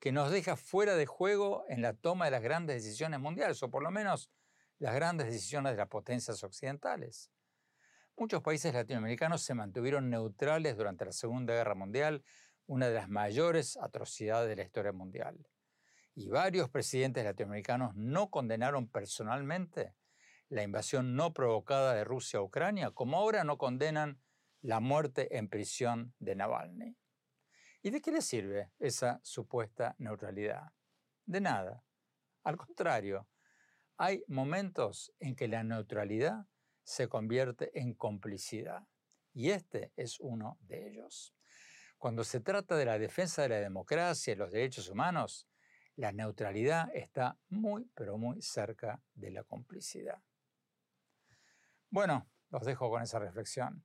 que 0.00 0.12
nos 0.12 0.30
deja 0.30 0.56
fuera 0.56 0.94
de 0.94 1.06
juego 1.06 1.64
en 1.68 1.82
la 1.82 1.92
toma 1.92 2.26
de 2.26 2.30
las 2.30 2.42
grandes 2.42 2.82
decisiones 2.82 3.20
mundiales, 3.20 3.62
o 3.62 3.70
por 3.70 3.82
lo 3.82 3.90
menos 3.90 4.30
las 4.78 4.94
grandes 4.94 5.26
decisiones 5.26 5.72
de 5.72 5.78
las 5.78 5.88
potencias 5.88 6.42
occidentales. 6.44 7.30
Muchos 8.16 8.42
países 8.42 8.74
latinoamericanos 8.74 9.42
se 9.42 9.54
mantuvieron 9.54 10.10
neutrales 10.10 10.76
durante 10.76 11.04
la 11.04 11.12
Segunda 11.12 11.54
Guerra 11.54 11.74
Mundial, 11.74 12.24
una 12.66 12.88
de 12.88 12.94
las 12.94 13.08
mayores 13.08 13.76
atrocidades 13.76 14.48
de 14.48 14.56
la 14.56 14.62
historia 14.62 14.92
mundial. 14.92 15.48
Y 16.14 16.28
varios 16.28 16.68
presidentes 16.68 17.24
latinoamericanos 17.24 17.94
no 17.94 18.28
condenaron 18.28 18.88
personalmente 18.88 19.94
la 20.48 20.62
invasión 20.62 21.14
no 21.14 21.32
provocada 21.32 21.94
de 21.94 22.04
Rusia 22.04 22.40
a 22.40 22.42
Ucrania, 22.42 22.90
como 22.90 23.18
ahora 23.18 23.44
no 23.44 23.58
condenan 23.58 24.20
la 24.62 24.80
muerte 24.80 25.36
en 25.36 25.48
prisión 25.48 26.14
de 26.18 26.34
Navalny. 26.34 26.96
¿Y 27.82 27.90
de 27.90 28.00
qué 28.00 28.10
le 28.10 28.22
sirve 28.22 28.72
esa 28.78 29.20
supuesta 29.22 29.94
neutralidad? 29.98 30.72
De 31.26 31.40
nada. 31.40 31.84
Al 32.42 32.56
contrario, 32.56 33.28
hay 33.96 34.24
momentos 34.26 35.12
en 35.20 35.36
que 35.36 35.48
la 35.48 35.62
neutralidad 35.62 36.46
se 36.82 37.08
convierte 37.08 37.78
en 37.78 37.94
complicidad. 37.94 38.86
Y 39.32 39.50
este 39.50 39.92
es 39.96 40.18
uno 40.20 40.58
de 40.62 40.88
ellos. 40.88 41.34
Cuando 41.98 42.24
se 42.24 42.40
trata 42.40 42.76
de 42.76 42.84
la 42.84 42.98
defensa 42.98 43.42
de 43.42 43.50
la 43.50 43.60
democracia 43.60 44.32
y 44.32 44.36
los 44.36 44.52
derechos 44.52 44.88
humanos, 44.88 45.48
la 45.96 46.12
neutralidad 46.12 46.88
está 46.94 47.38
muy, 47.48 47.90
pero 47.94 48.18
muy 48.18 48.40
cerca 48.40 49.02
de 49.14 49.32
la 49.32 49.44
complicidad. 49.44 50.22
Bueno, 51.90 52.28
los 52.50 52.64
dejo 52.64 52.88
con 52.88 53.02
esa 53.02 53.18
reflexión. 53.18 53.84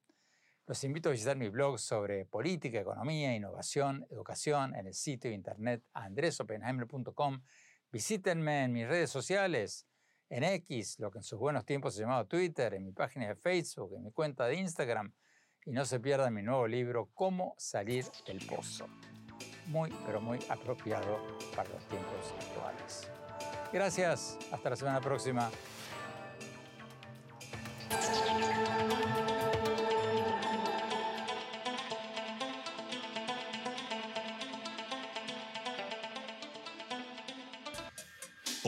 Los 0.65 0.81
invito 0.85 1.09
a 1.09 1.11
visitar 1.11 1.35
mi 1.35 1.49
blog 1.49 1.77
sobre 1.77 2.25
política, 2.25 2.79
economía, 2.79 3.35
innovación, 3.35 4.07
educación 4.09 4.73
en 4.75 4.87
el 4.87 4.93
sitio 4.93 5.29
internet 5.29 5.83
andresopenheimer.com. 5.93 7.41
Visítenme 7.91 8.63
en 8.63 8.71
mis 8.71 8.87
redes 8.87 9.09
sociales, 9.09 9.85
en 10.29 10.45
X, 10.45 10.99
lo 10.99 11.11
que 11.11 11.17
en 11.19 11.23
sus 11.23 11.37
buenos 11.37 11.65
tiempos 11.65 11.95
se 11.95 12.01
llamaba 12.01 12.25
Twitter, 12.25 12.73
en 12.75 12.85
mi 12.85 12.93
página 12.93 13.27
de 13.27 13.35
Facebook, 13.35 13.93
en 13.93 14.03
mi 14.03 14.11
cuenta 14.13 14.45
de 14.45 14.55
Instagram. 14.55 15.13
Y 15.65 15.71
no 15.71 15.83
se 15.83 15.99
pierdan 15.99 16.33
mi 16.33 16.43
nuevo 16.43 16.65
libro, 16.65 17.09
Cómo 17.13 17.55
salir 17.57 18.05
del 18.25 18.45
pozo. 18.45 18.87
Muy, 19.67 19.93
pero 20.05 20.21
muy 20.21 20.39
apropiado 20.47 21.37
para 21.55 21.69
los 21.69 21.85
tiempos 21.89 22.33
actuales. 22.39 23.11
Gracias, 23.71 24.37
hasta 24.49 24.69
la 24.69 24.75
semana 24.77 25.01
próxima. 25.01 25.51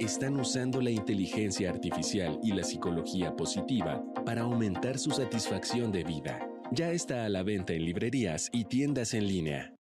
están 0.00 0.40
usando 0.40 0.80
la 0.80 0.90
inteligencia 0.90 1.68
artificial 1.68 2.40
y 2.42 2.52
la 2.52 2.64
psicología 2.64 3.36
positiva 3.36 4.02
para 4.24 4.42
aumentar 4.42 4.98
su 4.98 5.10
satisfacción 5.10 5.92
de 5.92 6.04
vida. 6.04 6.48
Ya 6.72 6.90
está 6.90 7.26
a 7.26 7.28
la 7.28 7.42
venta 7.42 7.74
en 7.74 7.84
librerías 7.84 8.48
y 8.52 8.64
tiendas 8.64 9.12
en 9.12 9.26
línea. 9.26 9.79